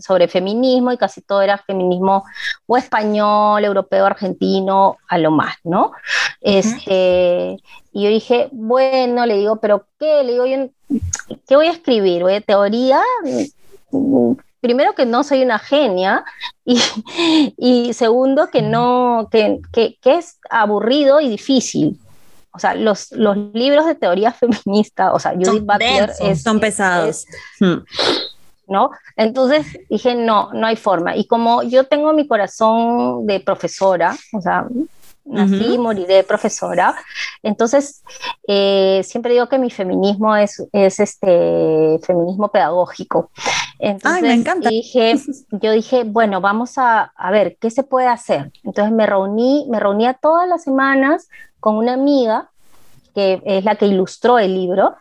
[0.01, 2.25] sobre feminismo y casi todo era feminismo
[2.67, 5.93] o español, europeo, argentino, a lo más, ¿no?
[6.41, 7.59] Este,
[7.93, 10.25] y yo dije, bueno, le digo, ¿pero qué?
[10.25, 10.69] Le digo, yo,
[11.47, 12.23] ¿qué voy a escribir?
[12.23, 13.01] ¿Voy a teoría?
[14.61, 16.25] Primero que no soy una genia
[16.65, 16.81] y,
[17.57, 21.99] y segundo que no, que, que, que, es aburrido y difícil.
[22.55, 24.33] O sea, los, los libros de teoría
[24.65, 27.09] feminista, o sea, Judith Butler es, son pesados.
[27.09, 27.27] Es,
[27.61, 27.83] hmm.
[28.73, 28.91] ¿No?
[29.17, 31.17] Entonces dije, no, no hay forma.
[31.17, 34.67] Y como yo tengo mi corazón de profesora, o sea,
[35.25, 36.97] nací y moriré profesora.
[37.43, 38.03] Entonces,
[38.49, 43.31] eh, siempre digo que mi feminismo es, es este feminismo pedagógico.
[43.79, 44.69] Entonces, Ay, me encanta.
[44.69, 45.15] Dije,
[45.51, 48.51] yo dije, bueno, vamos a, a, ver qué se puede hacer.
[48.65, 51.29] Entonces me reuní, me reunía todas las semanas
[51.61, 52.49] con una amiga
[53.15, 54.97] que es la que ilustró el libro,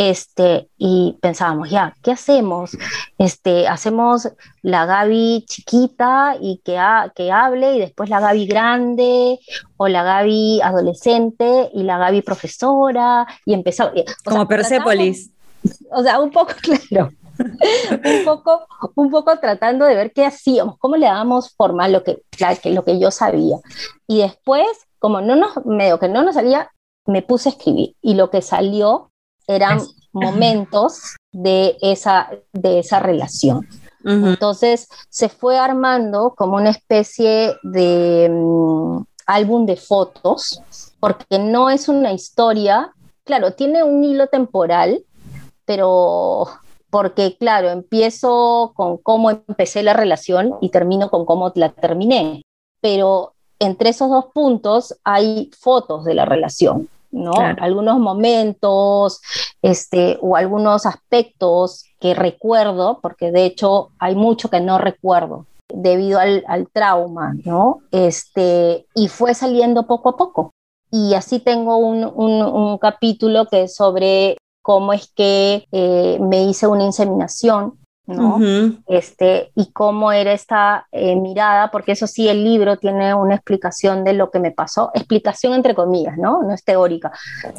[0.00, 2.70] este, y pensábamos, ya, ¿qué hacemos?
[3.18, 4.30] Este, hacemos
[4.62, 9.38] la Gaby chiquita y que, ha, que hable, y después la Gaby grande,
[9.76, 13.92] o la Gaby adolescente y la Gaby profesora, y empezó.
[14.24, 15.32] Como sea, Persepolis.
[15.90, 16.54] O sea, un poco,
[16.88, 17.10] claro.
[17.38, 22.02] un, poco, un poco tratando de ver qué hacíamos, cómo le dábamos forma a lo
[22.04, 22.22] que,
[22.64, 23.58] lo que yo sabía.
[24.06, 24.66] Y después,
[24.98, 26.70] como no nos, medio que no nos salía,
[27.04, 29.09] me puse a escribir y lo que salió
[29.54, 29.80] eran
[30.12, 33.66] momentos de esa, de esa relación.
[34.04, 34.28] Uh -huh.
[34.30, 40.62] Entonces se fue armando como una especie de um, álbum de fotos,
[40.98, 42.92] porque no es una historia,
[43.24, 45.04] claro, tiene un hilo temporal,
[45.64, 46.48] pero
[46.90, 52.42] porque claro, empiezo con cómo empecé la relación y termino con cómo la terminé,
[52.80, 56.88] pero entre esos dos puntos hay fotos de la relación.
[57.10, 57.32] ¿No?
[57.32, 57.62] Claro.
[57.62, 59.20] Algunos momentos
[59.62, 66.18] este, o algunos aspectos que recuerdo, porque de hecho hay mucho que no recuerdo debido
[66.18, 67.80] al, al trauma, ¿no?
[67.92, 70.50] Este, y fue saliendo poco a poco.
[70.90, 76.44] Y así tengo un, un, un capítulo que es sobre cómo es que eh, me
[76.44, 78.36] hice una inseminación ¿no?
[78.36, 78.82] Uh -huh.
[78.86, 84.04] este, y cómo era esta eh, mirada, porque eso sí, el libro tiene una explicación
[84.04, 86.42] de lo que me pasó, explicación entre comillas, ¿no?
[86.42, 87.12] No es teórica,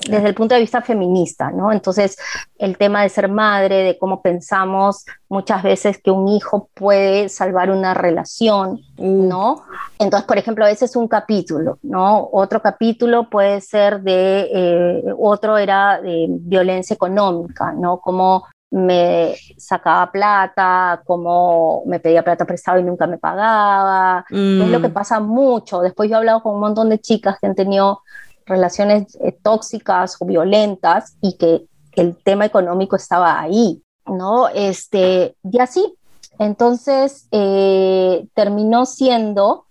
[0.10, 1.72] desde el punto de vista feminista, ¿no?
[1.72, 2.18] Entonces,
[2.58, 7.72] el tema de ser madre, de cómo pensamos muchas veces que un hijo puede salvar
[7.72, 9.28] una relación, uh.
[9.28, 9.64] ¿no?
[10.00, 12.30] Entonces, por ejemplo, ese es un capítulo, ¿no?
[12.32, 18.00] Otro capítulo puede ser de, eh, otro era de violencia económica, ¿no?
[18.00, 24.26] Como me sacaba plata, como me pedía plata prestado y nunca me pagaba.
[24.30, 24.62] Mm.
[24.62, 25.82] Es lo que pasa mucho.
[25.82, 28.02] Después yo he hablado con un montón de chicas que han tenido
[28.46, 34.48] relaciones eh, tóxicas o violentas y que el tema económico estaba ahí, ¿no?
[34.48, 35.94] Este, y así.
[36.40, 39.66] Entonces eh, terminó siendo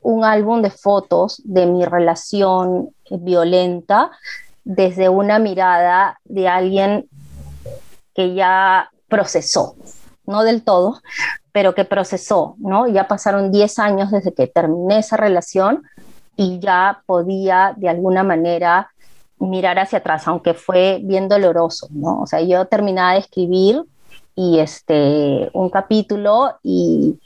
[0.00, 4.12] un álbum de fotos de mi relación violenta
[4.62, 7.08] desde una mirada de alguien
[8.14, 9.76] que ya procesó,
[10.26, 11.00] no del todo,
[11.52, 12.86] pero que procesó, ¿no?
[12.86, 15.82] Ya pasaron 10 años desde que terminé esa relación
[16.36, 18.90] y ya podía de alguna manera
[19.38, 22.20] mirar hacia atrás, aunque fue bien doloroso, ¿no?
[22.20, 23.82] O sea, yo terminaba de escribir
[24.34, 27.18] y este, un capítulo y,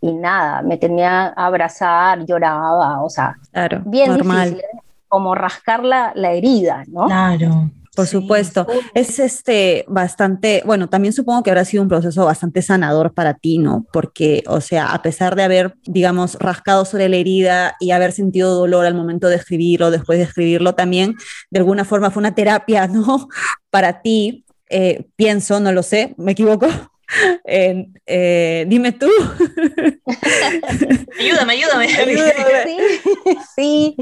[0.00, 4.50] y nada, me tenía a abrazar, lloraba, o sea, claro, bien normal.
[4.50, 4.68] difícil,
[5.08, 7.06] como rascar la, la herida, ¿no?
[7.06, 7.70] Claro.
[7.96, 8.66] Por supuesto.
[8.94, 13.58] Es este bastante, bueno, también supongo que habrá sido un proceso bastante sanador para ti,
[13.58, 13.86] ¿no?
[13.92, 18.54] Porque, o sea, a pesar de haber, digamos, rascado sobre la herida y haber sentido
[18.54, 21.16] dolor al momento de escribirlo, después de escribirlo, también
[21.50, 23.28] de alguna forma fue una terapia, ¿no?
[23.70, 26.68] Para ti, eh, pienso, no lo sé, ¿me equivoco?
[27.44, 29.06] Eh, dime tú.
[31.18, 31.88] ayúdame, ayúdame.
[33.54, 33.96] Sí, sí,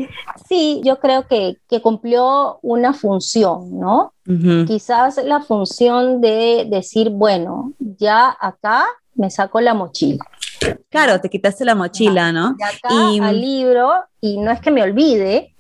[0.49, 4.13] sí, yo creo que, que cumplió una función, ¿no?
[4.67, 10.25] Quizás la función de decir, bueno, ya acá me saco la mochila.
[10.89, 12.55] Claro, te quitaste la mochila, ¿no?
[12.55, 13.21] De acá y...
[13.21, 15.55] al libro, y no es que me olvide,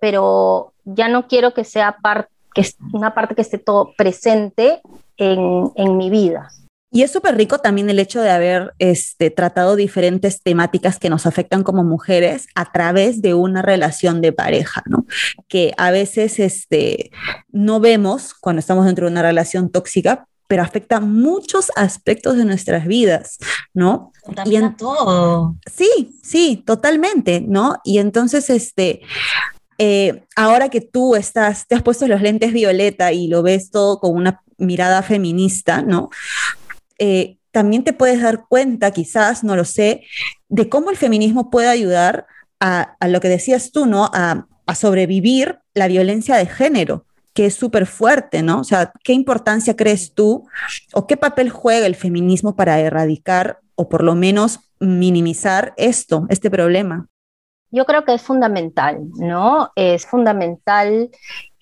[0.00, 4.80] pero ya no quiero que sea parte que es una parte que esté todo presente
[5.16, 6.50] en, en mi vida.
[6.92, 11.24] Y es súper rico también el hecho de haber este, tratado diferentes temáticas que nos
[11.24, 15.06] afectan como mujeres a través de una relación de pareja, ¿no?
[15.46, 17.10] Que a veces este,
[17.52, 22.84] no vemos cuando estamos dentro de una relación tóxica, pero afecta muchos aspectos de nuestras
[22.84, 23.38] vidas,
[23.72, 24.10] ¿no?
[24.44, 25.54] y en, todo.
[25.72, 27.76] Sí, sí, totalmente, ¿no?
[27.84, 29.00] Y entonces, este,
[29.78, 34.00] eh, ahora que tú estás, te has puesto los lentes violeta y lo ves todo
[34.00, 36.10] con una mirada feminista, ¿no?
[37.00, 40.04] Eh, también te puedes dar cuenta, quizás, no lo sé,
[40.48, 42.26] de cómo el feminismo puede ayudar
[42.60, 44.08] a, lo que decías tú, ¿no?
[44.12, 48.60] A, a sobrevivir la violencia de género, que es súper fuerte, ¿no?
[48.60, 50.46] O sea, ¿qué importancia crees tú
[50.92, 56.50] o qué papel juega el feminismo para erradicar o por lo menos minimizar esto, este
[56.50, 57.08] problema?
[57.70, 59.70] yo creo que es fundamental, ¿no?
[59.76, 61.10] Es fundamental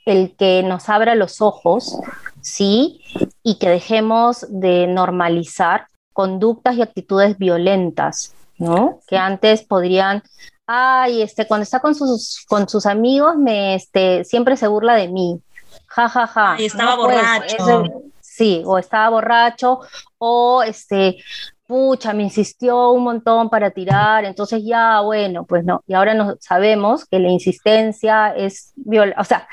[0.09, 1.99] el que nos abra los ojos,
[2.41, 3.03] ¿sí?
[3.43, 9.01] Y que dejemos de normalizar conductas y actitudes violentas, ¿no?
[9.07, 10.23] Que antes podrían,
[10.67, 15.09] ay, este, cuando está con sus, con sus amigos, me, este, siempre se burla de
[15.09, 15.43] mí,
[15.87, 16.57] ja, ja, ja.
[16.59, 18.03] Y estaba pues, borracho.
[18.21, 19.81] sí, o estaba borracho,
[20.17, 21.19] o este,
[21.67, 26.37] pucha, me insistió un montón para tirar, entonces ya, bueno, pues no, y ahora no
[26.41, 29.47] sabemos que la insistencia es, viola o sea,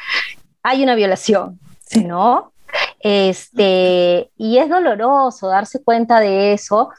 [0.66, 1.59] hay una violación,
[2.03, 2.51] ¿no?
[2.99, 6.89] Este, y es doloroso darse cuenta de eso,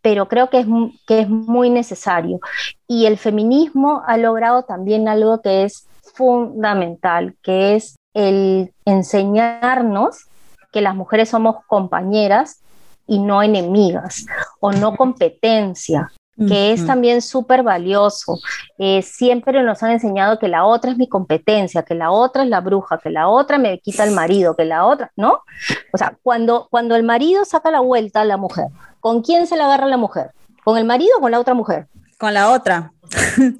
[0.00, 0.66] pero creo que es,
[1.04, 2.38] que es muy necesario.
[2.86, 10.28] Y el feminismo ha logrado también algo que es fundamental, que es el enseñarnos
[10.70, 12.60] que las mujeres somos compañeras
[13.08, 14.26] y no enemigas
[14.60, 16.12] o no competencia,
[16.46, 18.38] que es también súper valioso.
[18.78, 22.48] Eh, siempre nos han enseñado que la otra es mi competencia, que la otra es
[22.48, 25.42] la bruja, que la otra me quita el marido, que la otra, ¿no?
[25.92, 28.66] O sea, cuando, cuando el marido saca la vuelta a la mujer,
[29.00, 30.30] ¿con quién se la agarra la mujer?
[30.62, 31.88] ¿Con el marido o con la otra mujer?
[32.18, 32.92] Con la otra,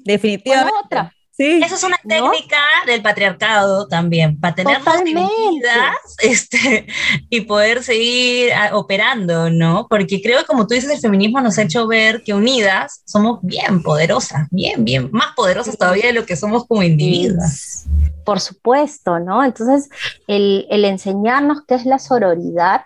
[0.03, 0.71] definitivamente.
[0.73, 1.18] Con la otra.
[1.39, 6.85] Esa es una técnica del patriarcado también, para tenernos divididas este,
[7.29, 9.87] y poder seguir ah, operando, ¿no?
[9.89, 13.39] Porque creo que como tú dices, el feminismo nos ha hecho ver que unidas somos
[13.41, 17.85] bien poderosas, bien, bien, más poderosas todavía de lo que somos como individuos.
[18.25, 19.41] Por supuesto, ¿no?
[19.41, 19.89] Entonces,
[20.27, 22.81] el, el enseñarnos qué es la sororidad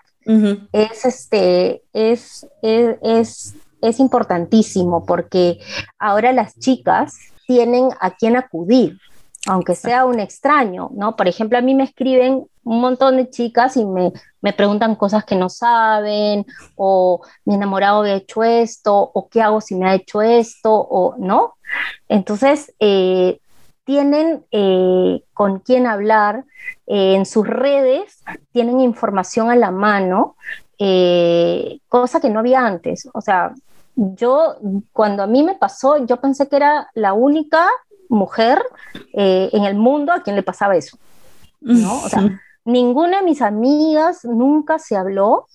[0.72, 5.58] es, este, es, es, es, es importantísimo porque
[5.98, 7.14] ahora las chicas
[7.46, 8.98] tienen a quién acudir,
[9.46, 11.16] aunque sea un extraño, ¿no?
[11.16, 14.12] Por ejemplo, a mí me escriben un montón de chicas y me,
[14.56, 19.74] preguntan cosas que no saben, o mi enamorado ha hecho esto, o qué hago si
[19.74, 21.54] me ha hecho esto, o no.
[22.08, 23.38] Entonces, eh,
[23.84, 26.44] tienen eh, con quién hablar,
[26.86, 28.22] eh, en sus redes
[28.52, 30.36] tienen información a la mano,
[31.88, 33.08] cosa que no había antes.
[33.12, 33.54] O sea,
[33.96, 34.56] yo,
[34.92, 37.68] cuando a mí me pasó, yo pensé que era la única
[38.08, 38.62] mujer
[39.12, 40.98] eh, en el mundo a quien le pasaba eso.
[41.60, 42.02] ¿no?
[42.02, 45.48] O sea, Ninguna de mis amigas nunca se habló,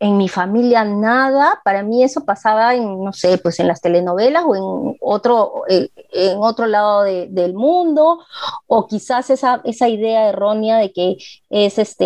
[0.00, 4.44] en mi familia nada, para mí eso pasaba en, no sé, pues en las telenovelas
[4.46, 8.20] o en otro, eh, en otro lado del mundo,
[8.66, 11.16] o quizás esa, esa idea errónea de que
[11.50, 12.04] es este,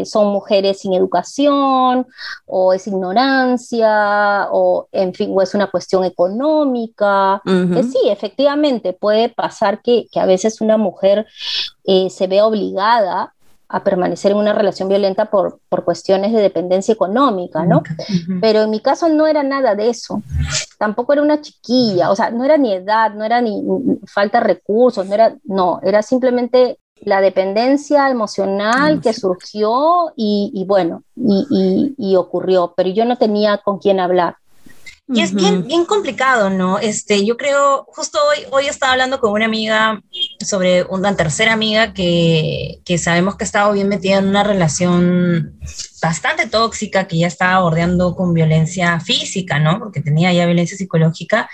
[0.00, 2.06] eh, son mujeres sin educación,
[2.46, 7.42] o es ignorancia, o en fin, o es una cuestión económica.
[7.44, 11.26] sí, efectivamente, puede pasar que, que a veces una mujer
[11.84, 13.34] eh, se ve obligada
[13.72, 17.82] a permanecer en una relación violenta por, por cuestiones de dependencia económica, ¿no?
[18.40, 20.22] Pero en mi caso no era nada de eso.
[20.78, 23.64] Tampoco era una chiquilla, o sea, no era ni edad, no era ni
[24.06, 31.02] falta de recursos, no era, no, era simplemente la dependencia emocional que surgió y, bueno,
[31.16, 34.36] y, y, ocurrió, pero yo no tenía con quién hablar.
[35.08, 36.78] Y es bien, bien complicado, ¿no?
[36.78, 40.00] Este, yo creo, justo hoy, hoy estaba hablando con una amiga
[40.40, 45.58] sobre una tercera amiga que, que sabemos que estaba bien metida en una relación
[46.00, 49.80] bastante tóxica, que ya estaba bordeando con violencia física, ¿no?
[49.80, 51.50] Porque tenía ya violencia psicológica.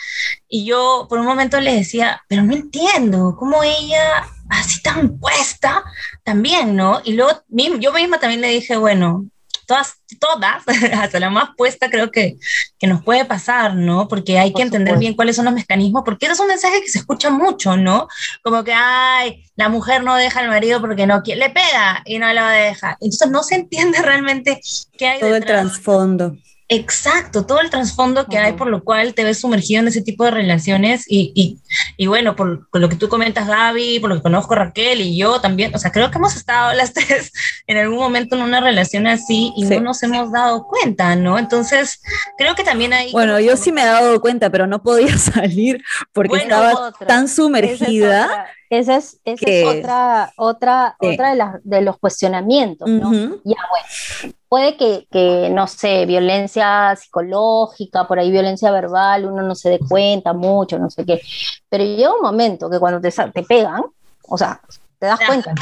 [0.46, 5.84] Y yo por un momento le decía, pero no entiendo cómo ella, así tan puesta,
[6.22, 7.00] también, ¿no?
[7.02, 7.42] Y luego
[7.80, 9.26] yo misma también le dije, bueno,
[9.68, 10.62] todas, todas,
[10.94, 12.38] hasta la más puesta, creo que,
[12.78, 14.08] que nos puede pasar, ¿no?
[14.08, 16.88] Porque hay que entender bien cuáles son los mecanismos, porque ese es un mensaje que
[16.88, 18.08] se escucha mucho, ¿no?
[18.42, 22.18] Como que, ay, la mujer no deja al marido porque no quiere, le pega y
[22.18, 22.96] no lo deja.
[23.00, 24.58] Entonces no se entiende realmente
[24.96, 26.34] qué hay Todo el trasfondo.
[26.70, 30.24] Exacto, todo el trasfondo que hay por lo cual te ves sumergido en ese tipo
[30.24, 31.58] de relaciones y, y,
[31.96, 35.40] y bueno, por, lo que tú comentas Gaby, por lo que conozco Raquel y yo
[35.40, 37.32] también, o sea, creo que hemos estado las tres
[37.66, 41.38] en algún momento en una relación así y no nos hemos dado cuenta, ¿no?
[41.38, 42.02] Entonces,
[42.36, 43.12] creo que también hay...
[43.12, 48.46] Bueno, yo sí me he dado cuenta, pero no podía salir porque estaba tan sumergida.
[48.70, 53.10] Esa es, esa es otra, otra, otra de, las, de los cuestionamientos, ¿no?
[53.44, 59.54] Ya, bueno, puede que, que, no sé, violencia psicológica, por ahí violencia verbal, uno no
[59.54, 61.20] se dé cuenta mucho, no sé qué,
[61.68, 63.82] pero llega un momento que cuando te, te pegan,
[64.28, 64.60] o sea,
[64.98, 65.54] te das cuenta,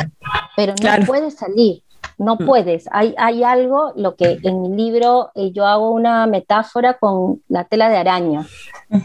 [0.57, 1.83] pero no puedes salir,
[2.19, 2.47] no mm.
[2.47, 2.89] puedes.
[2.91, 7.65] Hay, hay algo, lo que en mi libro eh, yo hago una metáfora con la
[7.65, 8.47] tela de araña,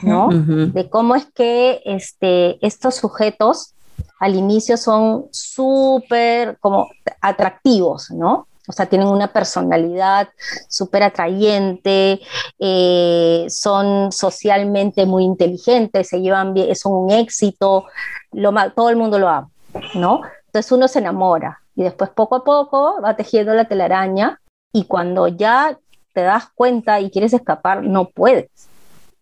[0.01, 0.29] ¿no?
[0.29, 3.75] De cómo es que este, estos sujetos
[4.19, 6.89] al inicio son súper como
[7.21, 8.47] atractivos, ¿no?
[8.67, 10.29] O sea, tienen una personalidad
[10.69, 12.21] súper atrayente,
[12.59, 17.85] eh, son socialmente muy inteligentes, se llevan bien, son un éxito,
[18.31, 19.49] lo, todo el mundo lo ama,
[19.95, 20.21] ¿no?
[20.45, 24.39] Entonces uno se enamora y después poco a poco va tejiendo la telaraña
[24.71, 25.77] y cuando ya
[26.13, 28.49] te das cuenta y quieres escapar, no puedes,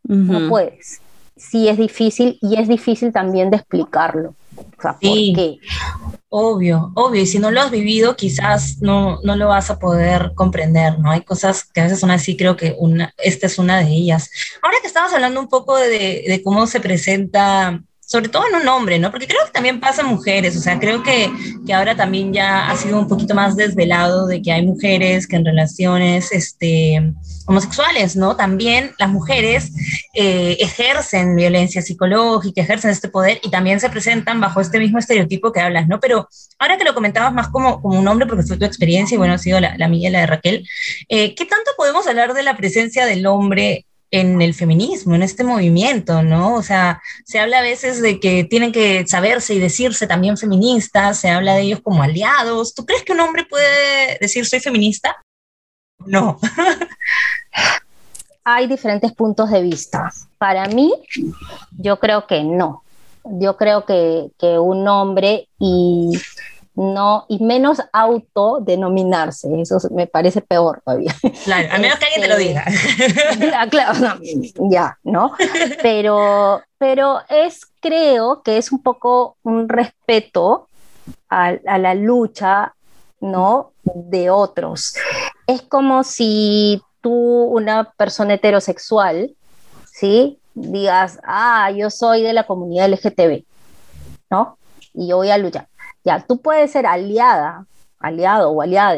[0.04, 1.02] no puedes.
[1.38, 4.34] Sí es difícil y es difícil también de explicarlo
[5.02, 5.60] sí,
[6.32, 10.34] Obvio, obvio, y si no lo has vivido, quizás no, no lo vas a poder
[10.36, 11.10] comprender, ¿no?
[11.10, 14.30] Hay cosas que a veces son así, creo que una, esta es una de ellas.
[14.62, 18.68] Ahora que estamos hablando un poco de, de cómo se presenta sobre todo en un
[18.68, 19.12] hombre, ¿no?
[19.12, 21.32] Porque creo que también pasa en mujeres, o sea, creo que,
[21.64, 25.36] que, ahora también ya ha sido un poquito más desvelado de que hay mujeres que
[25.36, 27.14] en relaciones este,
[27.46, 28.36] homosexuales, ¿no?
[28.36, 29.72] También las mujeres
[30.16, 35.52] eh, ejercen violencia psicológica, ejercen este poder y también se presentan bajo este mismo estereotipo
[35.52, 36.00] que hablas, ¿no?
[36.00, 39.18] Pero ahora que lo comentabas más como, como un hombre, porque fue tu experiencia y
[39.20, 40.68] bueno, ha sido la, la mía y la de Raquel,
[41.10, 45.44] eh, ¿qué tanto podemos hablar de la presencia del hombre en el feminismo, en este
[45.44, 46.56] movimiento, ¿no?
[46.56, 51.20] O sea, se habla a veces de que tienen que saberse y decirse también feministas,
[51.20, 52.74] se habla de ellos como aliados.
[52.74, 55.16] ¿Tú crees que un hombre puede decir soy feminista?
[56.06, 56.40] No.
[58.44, 60.12] Hay diferentes puntos de vista.
[60.38, 60.92] Para mí,
[61.78, 62.84] yo creo que no.
[63.24, 66.20] Yo creo que, que un hombre y
[66.80, 71.14] no, y menos autodenominarse, eso me parece peor todavía.
[71.44, 72.64] Claro, a menos que alguien te lo diga.
[72.66, 74.20] Este, claro,
[74.72, 75.34] ya, ¿no?
[75.82, 80.70] Pero, pero es, creo que es un poco un respeto
[81.30, 82.74] a, a la lucha,
[83.20, 83.74] ¿no?
[83.84, 84.96] De otros.
[85.48, 89.36] Es como si tú, una persona heterosexual,
[89.92, 90.40] ¿sí?
[90.54, 93.44] Digas, ah, yo soy de la comunidad LGTB,
[94.30, 94.58] ¿no?
[94.94, 95.68] Y yo voy a luchar
[96.10, 97.66] ya, tú puedes ser aliada,
[98.00, 98.96] aliado o aliada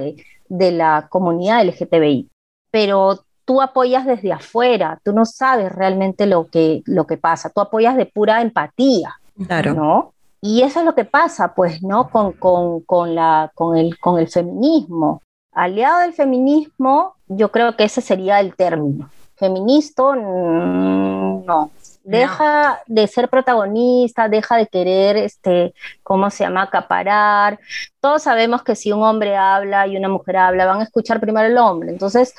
[0.49, 2.29] de, la comunidad LGTBI,
[2.71, 7.59] pero tú apoyas desde afuera, tú no sabes realmente lo que, lo que pasa, tú
[7.61, 9.73] apoyas de pura empatía, claro.
[9.73, 10.13] ¿no?
[10.41, 12.09] Y eso es lo que pasa, pues, ¿no?
[12.09, 15.21] Con, con, la, con, el, con el feminismo.
[15.53, 19.09] Aliado del feminismo, yo creo que ese sería el término.
[19.35, 21.71] Feminista, mm, no
[22.03, 25.73] deja de ser protagonista, deja de querer, este,
[26.03, 27.59] ¿cómo se llama?, acaparar.
[27.99, 31.47] Todos sabemos que si un hombre habla y una mujer habla, van a escuchar primero
[31.47, 31.91] el hombre.
[31.91, 32.33] Entonces,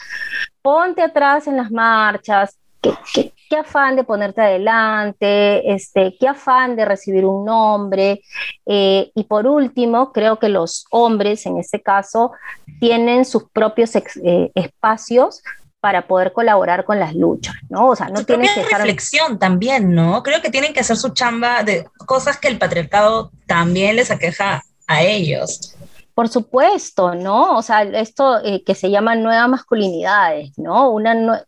[0.63, 6.85] ponte atrás en las marchas, ¿Qué, qué, afán de ponerte adelante, este, qué afán de
[6.85, 8.23] recibir un nombre.
[8.67, 12.33] Eh, y por último, creo que los hombres, en este caso,
[12.81, 15.45] tienen sus propios eh, espacios
[15.83, 17.89] para poder colaborar con las luchas, ¿no?
[17.89, 18.83] O sea, no tienen que dejar...
[18.83, 20.23] reflexión también, ¿no?
[20.23, 24.63] Creo que tienen que hacer su chamba de cosas que el patriarcado también les aqueja
[24.87, 25.75] a ellos.
[26.15, 27.57] Por supuesto, ¿no?
[27.57, 30.89] O sea, esto eh, que se llama nuevas masculinidades, ¿no?
[30.89, 31.45] Una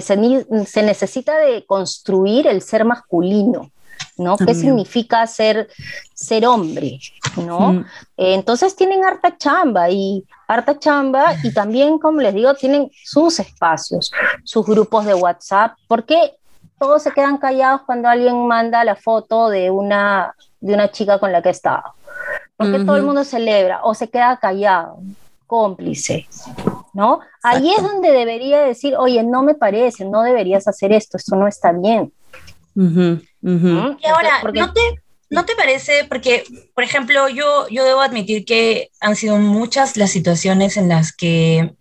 [0.00, 3.72] se necesita de construir el ser masculino,
[4.16, 4.36] ¿no?
[4.36, 5.68] ¿Qué significa ser,
[6.14, 6.98] ser hombre,
[7.36, 7.72] ¿no?
[7.72, 7.84] Mm.
[8.16, 14.12] entonces tienen harta chamba y harta chamba y también, como les digo, tienen sus espacios,
[14.44, 16.36] sus grupos de WhatsApp, porque
[16.78, 21.30] todos se quedan callados cuando alguien manda la foto de una, de una chica con
[21.30, 21.84] la que está.
[22.56, 24.98] Porque todo el mundo celebra o se queda callado,
[25.46, 26.26] cómplice,
[26.92, 27.20] ¿no?
[27.42, 31.46] Ahí es donde debería decir, oye, no me parece, no deberías hacer esto, esto no
[31.46, 32.12] está bien.
[34.00, 34.80] Y ahora, ¿no, te,
[35.30, 36.06] ¿no te parece?
[36.08, 36.44] Porque,
[36.74, 41.72] por ejemplo, yo, yo debo admitir que han sido muchas las situaciones en las que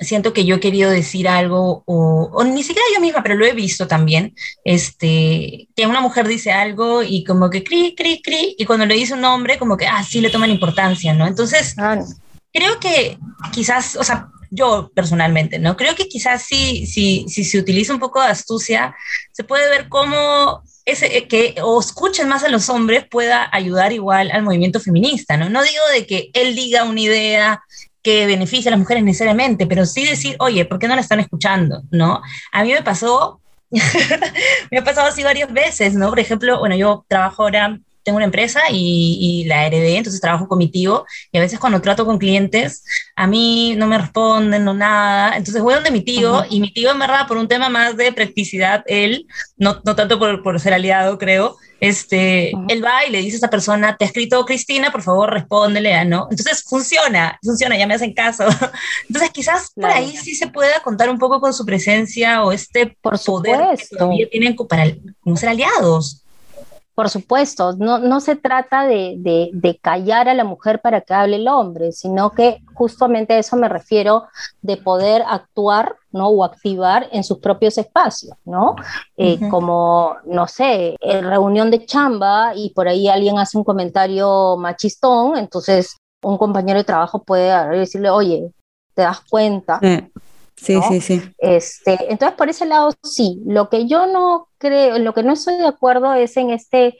[0.00, 3.44] siento que yo he querido decir algo, o, o, ni siquiera yo misma, pero lo
[3.44, 8.54] he visto también, este, que una mujer dice algo y como que cri, cri, cri,
[8.58, 11.26] y cuando le dice un hombre, como que, ah, sí le toman importancia, ¿no?
[11.26, 11.76] Entonces,
[12.52, 13.18] creo que
[13.52, 15.76] quizás, o sea, yo personalmente, ¿no?
[15.76, 18.94] Creo que quizás si, si, si se utiliza un poco de astucia,
[19.32, 23.92] se puede ver cómo ese, eh, que o escuchen más a los hombres pueda ayudar
[23.92, 25.48] igual al movimiento feminista, ¿no?
[25.48, 27.62] No digo de que él diga una idea
[28.02, 31.20] que beneficie a las mujeres necesariamente, pero sí decir, oye, ¿por qué no la están
[31.20, 31.82] escuchando?
[31.90, 32.22] ¿No?
[32.50, 33.40] A mí me pasó,
[34.70, 36.08] me ha pasado así varias veces, ¿no?
[36.08, 37.78] Por ejemplo, bueno, yo trabajo ahora
[38.10, 42.18] tengo una empresa y, la heredé, entonces trabajo comitivo y a veces cuando trato con
[42.18, 42.84] clientes,
[43.14, 46.90] a mí no me responden, no nada, entonces voy donde mi tío y mi tío
[46.90, 49.26] en verdad por un tema más de practicidad, él,
[49.56, 53.38] no, no tanto por, por ser aliado creo, este, él va y le dice a
[53.38, 56.26] esa persona, te ha escrito Cristina, por favor respóndele, ¿no?
[56.30, 58.44] Entonces funciona, funciona, ya me hacen caso.
[59.08, 62.96] Entonces quizás por ahí sí se pueda contar un poco con su presencia o este
[63.00, 66.24] por poder que todavía tienen para, como ser aliados.
[67.00, 71.36] Por supuesto, no, no se trata de, de, callar a la mujer para que hable
[71.36, 74.24] el hombre, sino que justamente a eso me refiero
[74.60, 76.28] de poder actuar ¿no?
[76.28, 78.76] o activar en sus propios espacios, ¿no?
[79.16, 84.58] Eh, como, no sé, en reunión de chamba y por ahí alguien hace un comentario
[84.58, 88.52] machistón, entonces un compañero de trabajo puede decirle, oye,
[88.92, 89.80] ¿te das cuenta?
[90.54, 91.32] Sí, sí, sí.
[91.38, 93.40] Este, entonces, por ese lado, sí.
[93.46, 96.98] Lo que yo no creo, lo que no estoy de acuerdo es en, este,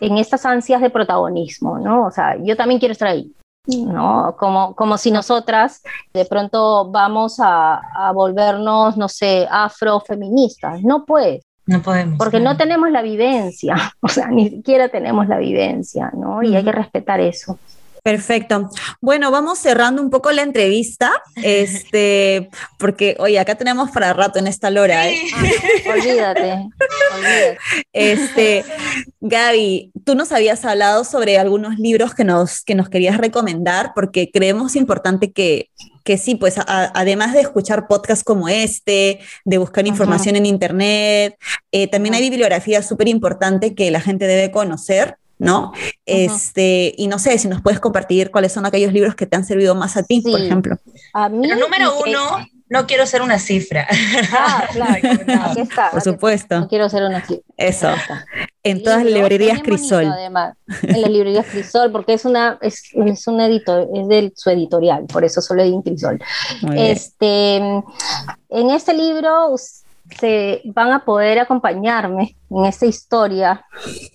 [0.00, 2.06] en estas ansias de protagonismo, ¿no?
[2.06, 3.34] O sea, yo también quiero estar ahí,
[3.66, 4.36] ¿no?
[4.38, 5.82] Como, como si nosotras
[6.14, 10.82] de pronto vamos a, a volvernos, no sé, afrofeministas.
[10.82, 11.42] No pues.
[11.66, 12.16] No podemos.
[12.16, 16.42] Porque no tenemos la vivencia, o sea, ni siquiera tenemos la vivencia, ¿no?
[16.42, 17.58] Y hay que respetar eso.
[18.02, 18.70] Perfecto.
[19.00, 24.46] Bueno, vamos cerrando un poco la entrevista, este, porque, oye, acá tenemos para rato en
[24.46, 25.08] esta lora.
[25.08, 25.20] ¿eh?
[25.86, 26.68] olvídate,
[27.14, 27.58] olvídate.
[27.92, 28.64] Este,
[29.20, 34.30] Gaby, tú nos habías hablado sobre algunos libros que nos, que nos querías recomendar, porque
[34.30, 35.70] creemos importante que,
[36.04, 41.36] que sí, pues además de escuchar podcasts como este, de buscar información en Internet,
[41.72, 45.19] eh, también hay bibliografía súper importante que la gente debe conocer.
[45.40, 45.72] ¿No?
[46.04, 49.44] Este, y no sé si nos puedes compartir cuáles son aquellos libros que te han
[49.44, 50.76] servido más a ti, por ejemplo.
[51.14, 52.20] A mí, Pero número uno,
[52.68, 53.88] no quiero ser una cifra.
[54.32, 55.00] Ah, claro,
[55.46, 55.90] aquí está.
[55.90, 56.60] Por supuesto.
[56.60, 57.42] No quiero ser una cifra.
[57.56, 57.88] Eso.
[58.62, 60.04] En todas las librerías Crisol.
[60.04, 64.50] además, en las librerías Crisol, porque es una, es, es un editor, es de su
[64.50, 66.22] editorial, por eso solo en Crisol.
[66.76, 69.54] Este, en este libro
[70.18, 73.64] se van a poder acompañarme en esta historia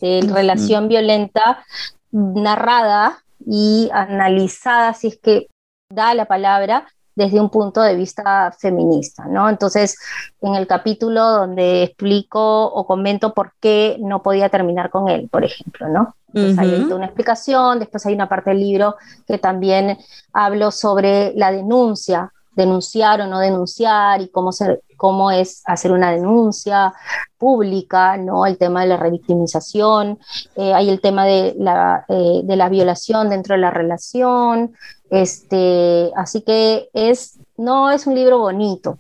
[0.02, 1.64] de relación violenta
[2.12, 5.48] narrada y analizada, si es que
[5.90, 9.50] da la palabra, desde un punto de vista feminista, ¿no?
[9.50, 9.98] Entonces,
[10.42, 15.46] en el capítulo donde explico o comento por qué no podía terminar con él, por
[15.46, 16.16] ejemplo, ¿no?
[16.34, 18.96] Entonces, hay una explicación, después hay una parte del libro
[19.26, 19.98] que también
[20.34, 26.12] hablo sobre la denuncia, denunciar o no denunciar y cómo, ser, cómo es hacer una
[26.12, 26.94] denuncia
[27.38, 28.46] pública, ¿no?
[28.46, 30.20] El tema de la revictimización,
[30.56, 34.74] eh, hay el tema de la, eh, de la violación dentro de la relación,
[35.10, 38.98] este, así que es, no es un libro bonito,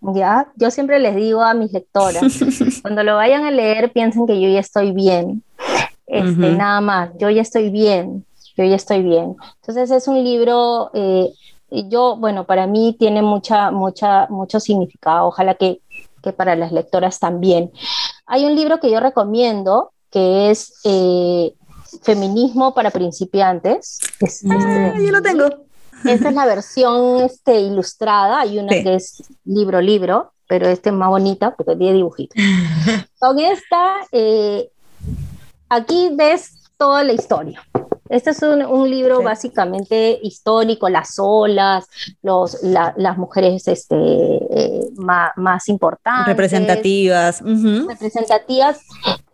[0.00, 0.48] ¿ya?
[0.56, 2.22] Yo siempre les digo a mis lectoras,
[2.82, 5.42] cuando lo vayan a leer piensen que yo ya estoy bien,
[6.06, 8.24] este, nada más, yo ya estoy bien,
[8.56, 9.36] yo ya estoy bien.
[9.60, 11.30] Entonces es un libro eh,
[11.88, 15.80] yo, bueno, para mí tiene mucha, mucha, mucho significado, ojalá que,
[16.22, 17.72] que para las lectoras también.
[18.26, 21.54] Hay un libro que yo recomiendo que es eh,
[22.02, 23.98] Feminismo para principiantes.
[24.50, 25.46] ah, yo lo tengo.
[26.04, 31.08] Esta es la versión este, ilustrada, hay una que es libro-libro, pero este es más
[31.08, 32.36] bonita porque tiene dibujitos.
[33.18, 34.70] Con esta, eh,
[35.68, 37.62] aquí ves toda la historia.
[38.14, 41.86] Este es un, libro básicamente histórico, las olas,
[42.22, 46.26] los, las mujeres este, eh, más, importantes.
[46.26, 47.42] Representativas.
[47.42, 48.82] Representativas.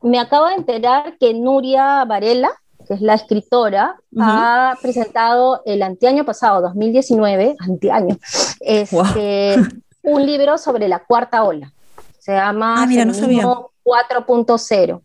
[0.00, 2.52] Me acabo de enterar que Nuria Varela,
[2.88, 8.16] que es la escritora, ha presentado el anteaño pasado, 2019, anteaño,
[8.60, 9.56] este,
[10.02, 11.70] un libro sobre la cuarta ola.
[12.18, 15.02] Se llama ah, 4.0.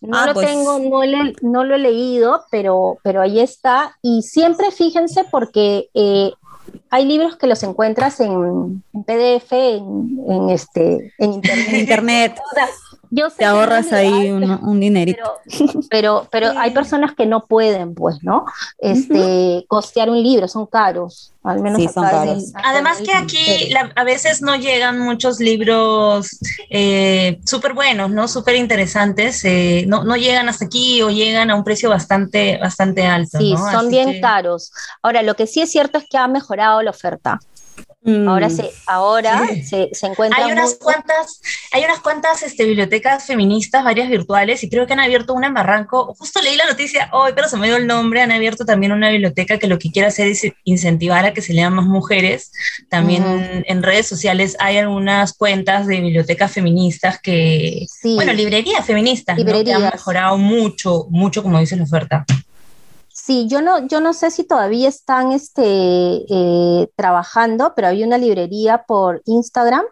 [0.00, 0.46] No ah, lo pues.
[0.46, 0.78] tengo,
[1.42, 3.96] no, lo he leído, pero, pero ahí está.
[4.02, 6.32] Y siempre fíjense porque eh,
[6.88, 11.74] hay libros que los encuentras en, PDF, en, este, en internet.
[11.74, 12.40] internet.
[13.10, 15.22] Yo sé Te ahorras ahí un, un dinerito.
[15.90, 18.44] pero, pero, pero hay personas que no pueden, pues, ¿no?
[18.78, 22.44] Este, costear un libro, son caros, al menos Sí, son caros.
[22.44, 26.38] en- Además que aquí la- a veces no llegan muchos libros
[26.70, 28.28] eh, súper buenos, ¿no?
[28.28, 29.44] Súper interesantes.
[29.44, 33.52] eh, no, no llegan hasta aquí o llegan a un precio bastante, bastante alto, Sí,
[33.52, 33.58] ¿no?
[33.58, 34.72] son Así bien que- caros.
[35.02, 37.38] Ahora, lo que sí es cierto es que ha mejorado la oferta.
[38.26, 38.56] Ahora, Mm.
[38.56, 39.62] se, ahora Sí.
[39.62, 44.62] se, se encuentra Hay unas muy- cuantas, hay unas cuantas este, bibliotecas feministas, varias virtuales,
[44.64, 46.14] y creo que han abierto una en Barranco.
[46.18, 48.22] Justo leí la noticia hoy, pero se me dio el nombre.
[48.22, 51.52] Han abierto también una biblioteca que lo que quiere hacer es incentivar a que se
[51.52, 52.52] lean más mujeres.
[52.88, 58.14] También en redes sociales hay algunas cuentas de bibliotecas feministas que, Sí.
[58.14, 59.44] bueno, librerías feministas, ¿no?
[59.62, 62.24] que han mejorado mucho, mucho, como dice la oferta.
[63.22, 68.18] Sí, yo no, yo no sé si todavía están este, eh, trabajando, pero había una
[68.18, 69.82] librería por Instagram.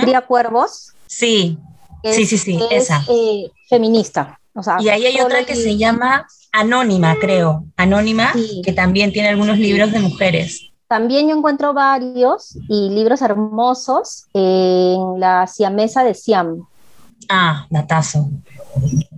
[0.00, 1.58] Cría Cuervos, Sí,
[2.04, 3.02] Sí, es, sí, sí, es, esa.
[3.08, 4.38] eh, feminista.
[4.54, 7.64] O sea, y ahí hay otra que se llama Anónima, creo.
[7.76, 8.62] Anónima, Sí.
[8.64, 10.70] que también tiene algunos libros de mujeres.
[10.86, 16.66] También yo encuentro varios y libros hermosos en la siamesa de Siam.
[17.28, 18.30] Ah, datazo.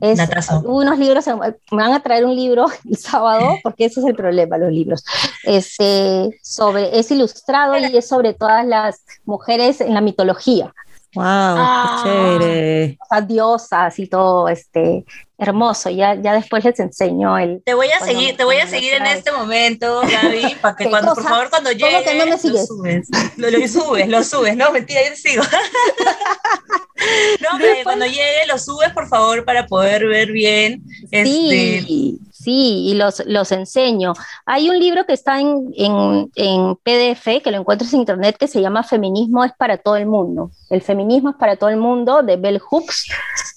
[0.00, 0.18] Es,
[0.64, 4.56] unos libros, me van a traer un libro el sábado, porque ese es el problema,
[4.58, 5.04] los libros.
[5.44, 10.72] Este, sobre, es ilustrado y es sobre todas las mujeres en la mitología,
[11.12, 12.02] Wow, Ah.
[12.04, 12.98] qué chévere.
[13.02, 15.04] o sea, diosas y todo, este,
[15.38, 15.90] hermoso.
[15.90, 17.60] Ya, ya después les enseño el.
[17.64, 20.84] Te voy a Cuando- seguir, te voy a seguir en este momento, Gaby, para que
[20.84, 21.28] ¿Qué cuando, por cosa?
[21.30, 22.66] favor, cuando ¿Cómo llegue, que no me lo sigues?
[22.68, 23.08] subes.
[23.36, 25.42] Lo, lo subes, lo subes, no, mentira, yo te sigo.
[27.40, 30.82] no, pero cuando llegue, lo subes, por favor, para poder ver bien.
[31.10, 34.12] Este, Sí, sí, y los, los enseño.
[34.46, 38.48] Hay un libro que está en, en, en PDF, que lo encuentras en internet, que
[38.48, 40.50] se llama Feminismo es para todo el mundo.
[40.68, 43.10] El feminismo es para todo el mundo, de Bell Hooks,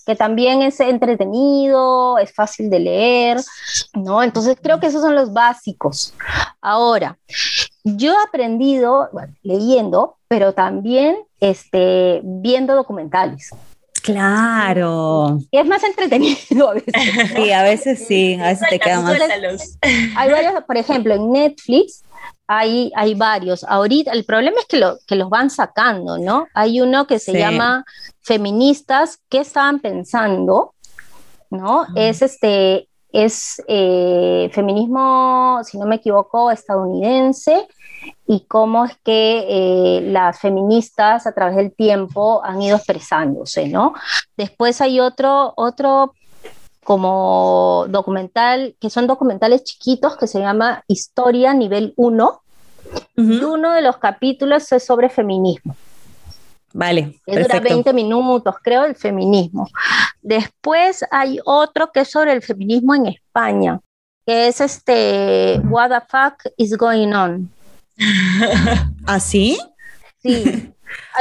[0.06, 3.38] que también es entretenido, es fácil de leer,
[3.94, 4.24] ¿no?
[4.24, 6.14] Entonces creo que esos son los básicos.
[6.62, 7.18] Ahora,
[7.84, 13.50] yo he aprendido bueno, leyendo, pero también este, viendo documentales.
[14.02, 15.40] Claro.
[15.52, 16.94] Y es más entretenido a veces.
[17.36, 19.20] Sí, a veces sí, a veces te queda más.
[20.16, 22.04] Hay varios, por ejemplo, en Netflix
[22.48, 23.66] hay, hay varios.
[23.66, 26.48] Ahorita el problema es que, lo, que los van sacando, ¿no?
[26.54, 27.38] Hay uno que se Sí.
[27.38, 27.84] llama
[28.22, 30.74] Feministas, ¿qué estaban pensando?
[31.50, 31.86] ¿No?
[31.96, 37.68] Es este, es eh, feminismo, si no me equivoco, estadounidense
[38.28, 43.94] y cómo es que eh, las feministas a través del tiempo han ido expresándose, ¿no?
[44.38, 46.14] Después hay otro, otro
[46.84, 52.42] como documental, que son documentales chiquitos que se llama Historia Nivel 1,
[53.16, 55.76] y uno de los capítulos es sobre feminismo.
[56.74, 57.76] Vale, que dura perfecto.
[57.76, 59.68] 20 minutos, creo, el feminismo.
[60.22, 63.80] Después hay otro que es sobre el feminismo en España,
[64.26, 67.52] que es este What the fuck is going on.
[69.06, 69.60] ¿Ah, sí?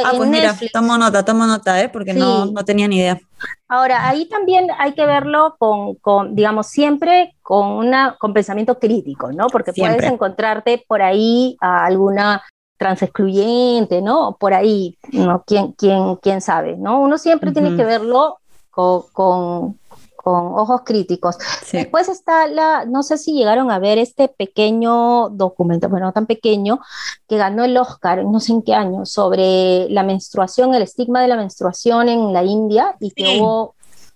[0.05, 1.89] Ah, pues mira, tomo nota, tomo nota, ¿eh?
[1.89, 2.53] Porque no, Sí.
[2.53, 3.21] no tenía ni idea.
[3.69, 9.33] Ahora, ahí también hay que verlo con, con, digamos, siempre con, una, con pensamiento crítico,
[9.33, 9.47] ¿no?
[9.49, 9.97] Porque Siempre.
[9.97, 12.43] puedes encontrarte por ahí a alguna
[12.77, 14.37] transexcluyente, ¿no?
[14.39, 15.43] Por ahí, ¿no?
[15.47, 17.01] ¿Quién, quién, quién sabe, ¿no?
[17.01, 18.39] Uno siempre tiene que verlo
[18.71, 19.79] con, con,
[20.23, 21.37] con ojos críticos.
[21.65, 21.79] Sí.
[21.79, 26.27] Después está la, no sé si llegaron a ver este pequeño documento, bueno, no tan
[26.27, 26.81] pequeño,
[27.29, 31.29] que ganó el Oscar, no sé en qué año, sobre la menstruación, el estigma de
[31.29, 33.75] la menstruación en la India y que hubo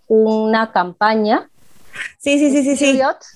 [0.09, 1.51] una campaña.
[2.19, 2.85] Sí, sí, sí, sí, sí.
[2.85, 3.36] Period, Sí,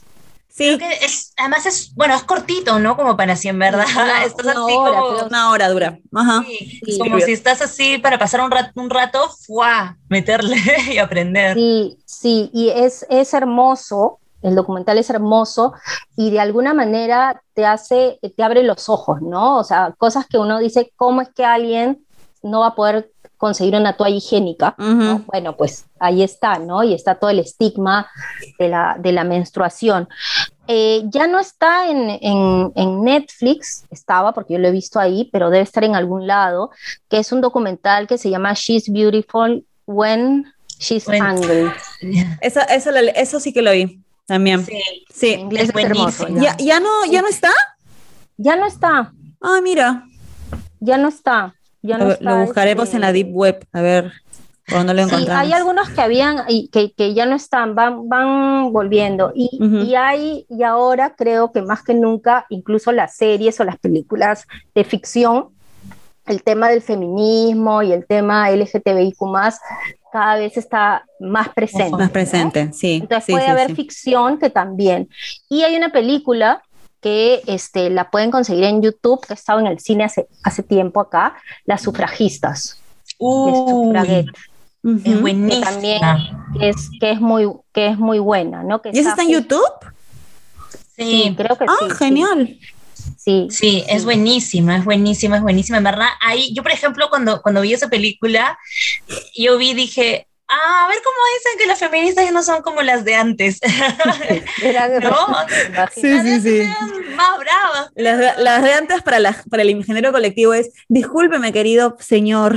[0.56, 2.96] Creo que es, además es, bueno, es cortito, ¿no?
[2.96, 5.26] Como para si en verdad Una- estás una así hora, como...
[5.26, 5.98] una hora dura.
[6.14, 6.42] Ajá.
[6.46, 6.98] Sí, Sí.
[6.98, 9.96] como si estás así para pasar un rato, un rato, ¡fua!
[10.08, 10.56] meterle
[10.92, 11.54] y aprender.
[11.54, 15.74] Sí, sí, y es, es hermoso, el documental es hermoso
[16.16, 19.58] y de alguna manera te hace, te abre los ojos, ¿no?
[19.58, 22.04] O sea, cosas que uno dice, ¿cómo es que alguien
[22.42, 24.74] no va a poder conseguir una toalla higiénica?
[25.26, 26.82] Bueno, pues ahí está, ¿no?
[26.82, 28.06] Y está todo el estigma
[28.58, 30.08] de la, de la menstruación.
[30.72, 35.28] Eh, ya no está en, en- en Netflix, estaba porque yo lo he visto ahí,
[35.32, 36.70] pero debe estar en algún lado,
[37.08, 40.46] que es un documental que se llama She's Beautiful When
[40.78, 41.68] She's Angry.
[42.40, 44.64] Eso, eso, eso sí que lo vi también.
[44.64, 44.78] Sí,
[45.12, 45.32] Sí.
[45.32, 46.28] En inglés es es hermoso.
[46.28, 47.50] ¿Ya, ya, no, ¿Ya no está?
[48.36, 50.04] Ya no está, Ah, mira.
[50.78, 51.54] ya no está.
[51.82, 54.12] Ya no Lo, está, lo buscaremos este, en la Deep Web, a ver
[54.70, 55.42] por dónde lo Sí, encontramos.
[55.44, 59.32] hay algunos que habían y que, que ya no están, van, van volviendo.
[59.34, 59.78] Y, Ujú.
[59.84, 64.46] y hay, y ahora creo que más que nunca, incluso las series o las películas
[64.74, 65.48] de ficción,
[66.26, 69.16] el tema del feminismo y el tema LGTBIQ
[70.12, 71.96] cada vez está más presente.
[71.96, 73.00] Más presente, sí.
[73.02, 73.74] Entonces sí, puede sí, haber sí.
[73.74, 75.08] ficción que también.
[75.48, 76.62] Y hay una película
[77.00, 80.62] que este, la pueden conseguir en YouTube, que ha estado en el cine hace, hace
[80.62, 81.34] tiempo acá,
[81.64, 82.80] Las sufragistas.
[83.18, 83.52] Uy,
[84.82, 85.66] Es que buenísima.
[85.70, 86.00] también
[86.58, 88.80] que es, que es, muy, que es muy buena, ¿no?
[88.80, 89.62] Que ¿Y eso está en YouTube?
[90.96, 91.86] Sí, Sí, creo que Ah, sí.
[91.90, 92.58] sí, genial.
[93.16, 95.78] Sí, Sí, es buenísima, es buenísima, es buenísima.
[95.78, 98.58] En verdad, ahí, yo por ejemplo, cuando, cuando vi esa película,
[99.36, 102.82] yo vi, dije, ah, a ver cómo dicen que las feministas ya no son como
[102.82, 103.58] las de antes.
[104.62, 105.16] Era- ¿No?
[105.48, 106.56] Sí, Las sí, de antes sí.
[106.58, 107.90] eran más bravas.
[107.94, 112.56] Las de, las de antes para, la- para el ingeniero colectivo es, discúlpeme, querido señor,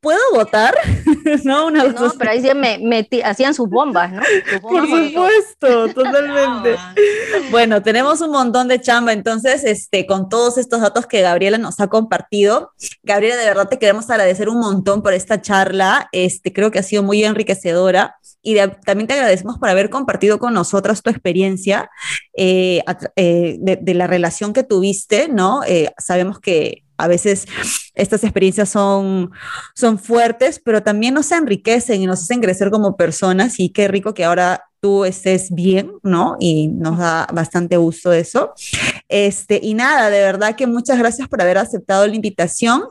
[0.00, 0.74] ¿puedo votar?
[1.44, 2.16] no, una cosa No, así.
[2.18, 4.22] pero ahí sí me, hacían sus bombas, ¿no?
[4.50, 6.76] Sus Por bombas supuesto, totalmente.
[7.50, 11.80] Bueno, tenemos un montón de chamba, entonces, este, con todos estos datos que Gabriela nos
[11.80, 12.72] ha compartido,
[13.02, 16.82] Gabriela, de verdad te queremos agradecer un montón por esta charla, este, creo que ha
[16.82, 21.90] sido muy enriquecedora y de- también te agradecemos por haber compartido con nosotras tu experiencia
[22.36, 22.82] eh,
[23.16, 25.62] eh, de, de la relación que tuviste, ¿no?
[25.66, 27.46] Eh, sabemos que a veces
[27.94, 29.30] estas experiencias son,
[29.74, 34.12] son fuertes, pero también nos enriquecen y nos hacen crecer como personas y qué rico
[34.12, 36.36] que ahora tú estés bien, ¿no?
[36.40, 38.52] Y nos da bastante gusto eso.
[39.08, 42.84] Este, y nada, de verdad que muchas gracias por haber aceptado la invitación.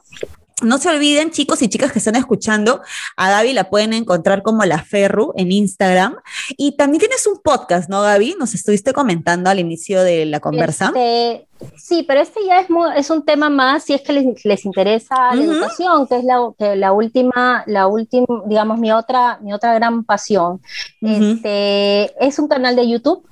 [0.61, 2.81] No se olviden, chicos y chicas que están escuchando,
[3.15, 6.15] a Gaby la pueden encontrar como La Ferru en Instagram.
[6.57, 8.35] Y también tienes un podcast, ¿no, Gaby?
[8.39, 10.87] Nos estuviste comentando al inicio de la conversa.
[10.87, 14.45] Este, sí, pero este ya es, muy- es un tema más si es que les,
[14.45, 19.39] les interesa la educación, que es la, que la última, la última, digamos, mi otra,
[19.41, 20.61] mi otra gran pasión.
[21.01, 23.23] Este, es un canal de YouTube.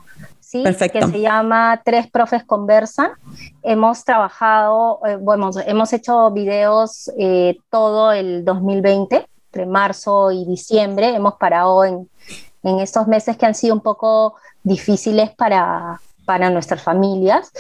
[0.48, 0.64] ¿Sí?
[0.64, 1.00] Perfecto.
[1.00, 3.12] que se llama Tres Profes Conversan.
[3.64, 11.14] Hemos trabajado, eh, bueno, hemos hecho videos eh, todo el 2020, entre marzo y diciembre.
[11.14, 12.10] Hemos parado en,
[12.64, 17.52] en estos meses que han sido un poco difíciles para, para nuestras familias.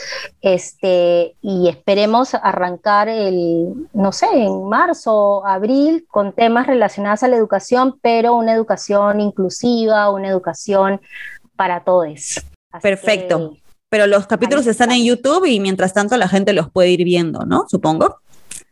[0.42, 7.36] Este, y esperemos arrancar el, no sé, en marzo, abril, con temas relacionados a la
[7.36, 11.02] educación, pero una educación inclusiva, una educación
[11.58, 12.40] para todos.
[12.72, 13.52] Así Perfecto.
[13.52, 17.04] que, Pero los capítulos están en YouTube y mientras tanto la gente los puede ir
[17.04, 17.66] viendo, ¿no?
[17.70, 18.20] Supongo.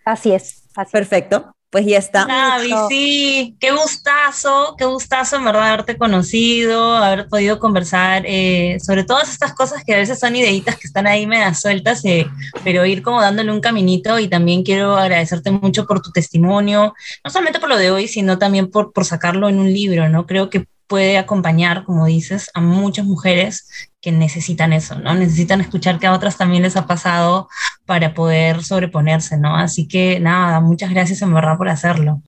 [0.05, 0.63] así es.
[0.75, 0.91] Así es.
[0.91, 1.55] Perfecto.
[1.75, 2.57] Pues ya está.
[2.59, 2.87] Listo.
[2.87, 9.29] sí, qué gustazo, qué gustazo en verdad haberte conocido, haber podido conversar eh, sobre todas
[9.29, 12.27] estas cosas que a veces son ideitas que están ahí medio sueltas, eh,
[12.63, 16.93] pero ir como dándole un caminito y también quiero agradecerte mucho por tu testimonio,
[17.25, 20.25] no solamente por lo de hoy, sino también por, por sacarlo en un libro, ¿no?
[20.25, 23.67] Creo que puede acompañar, como dices, a muchas mujeres
[24.01, 25.15] que necesitan eso, ¿no?
[25.15, 27.49] Necesitan escuchar que a otras también les ha pasado
[27.85, 29.55] para poder sobreponerse, ¿no?
[29.55, 32.21] Así que nada, muchas gracias en verdad por hacerlo.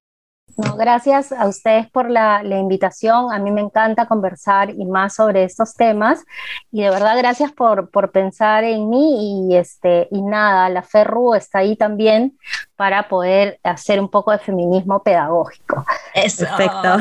[0.57, 3.31] No, gracias a ustedes por la, la invitación.
[3.31, 6.23] A mí me encanta conversar y más sobre estos temas.
[6.71, 9.49] Y de verdad, gracias por, por pensar en mí.
[9.49, 12.37] Y, este, y nada, la Ferru está ahí también
[12.75, 15.85] para poder hacer un poco de feminismo pedagógico.
[16.15, 16.45] Eso.
[16.45, 16.97] Perfecto.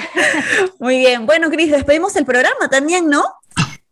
[0.80, 1.26] Muy bien.
[1.26, 3.22] Bueno, Cris, despedimos el programa también, ¿no?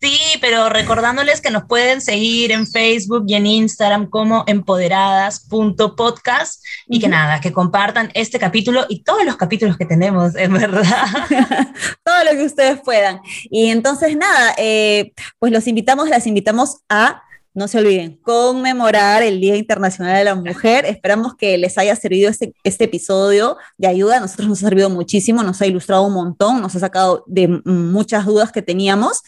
[0.00, 7.00] Sí, pero recordándoles que nos pueden seguir en Facebook y en Instagram como empoderadas.podcast y
[7.00, 10.84] que nada, que compartan este capítulo y todos los capítulos que tenemos, en verdad.
[12.04, 13.20] Todo lo que ustedes puedan.
[13.50, 17.24] Y entonces, nada, eh, pues los invitamos, las invitamos a,
[17.58, 20.86] no se olviden, conmemorar el Día Internacional de la Mujer.
[20.86, 24.18] Esperamos que les haya servido este, este episodio de ayuda.
[24.18, 27.48] A nosotros nos ha servido muchísimo, nos ha ilustrado un montón, nos ha sacado de
[27.64, 29.22] muchas dudas que teníamos.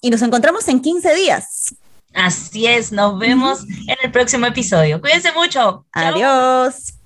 [0.00, 1.74] Y nos encontramos en 15 días.
[2.14, 5.00] Así es, nos vemos en el próximo episodio.
[5.00, 5.86] Cuídense mucho.
[5.94, 6.14] Chao.
[6.14, 6.97] Adiós.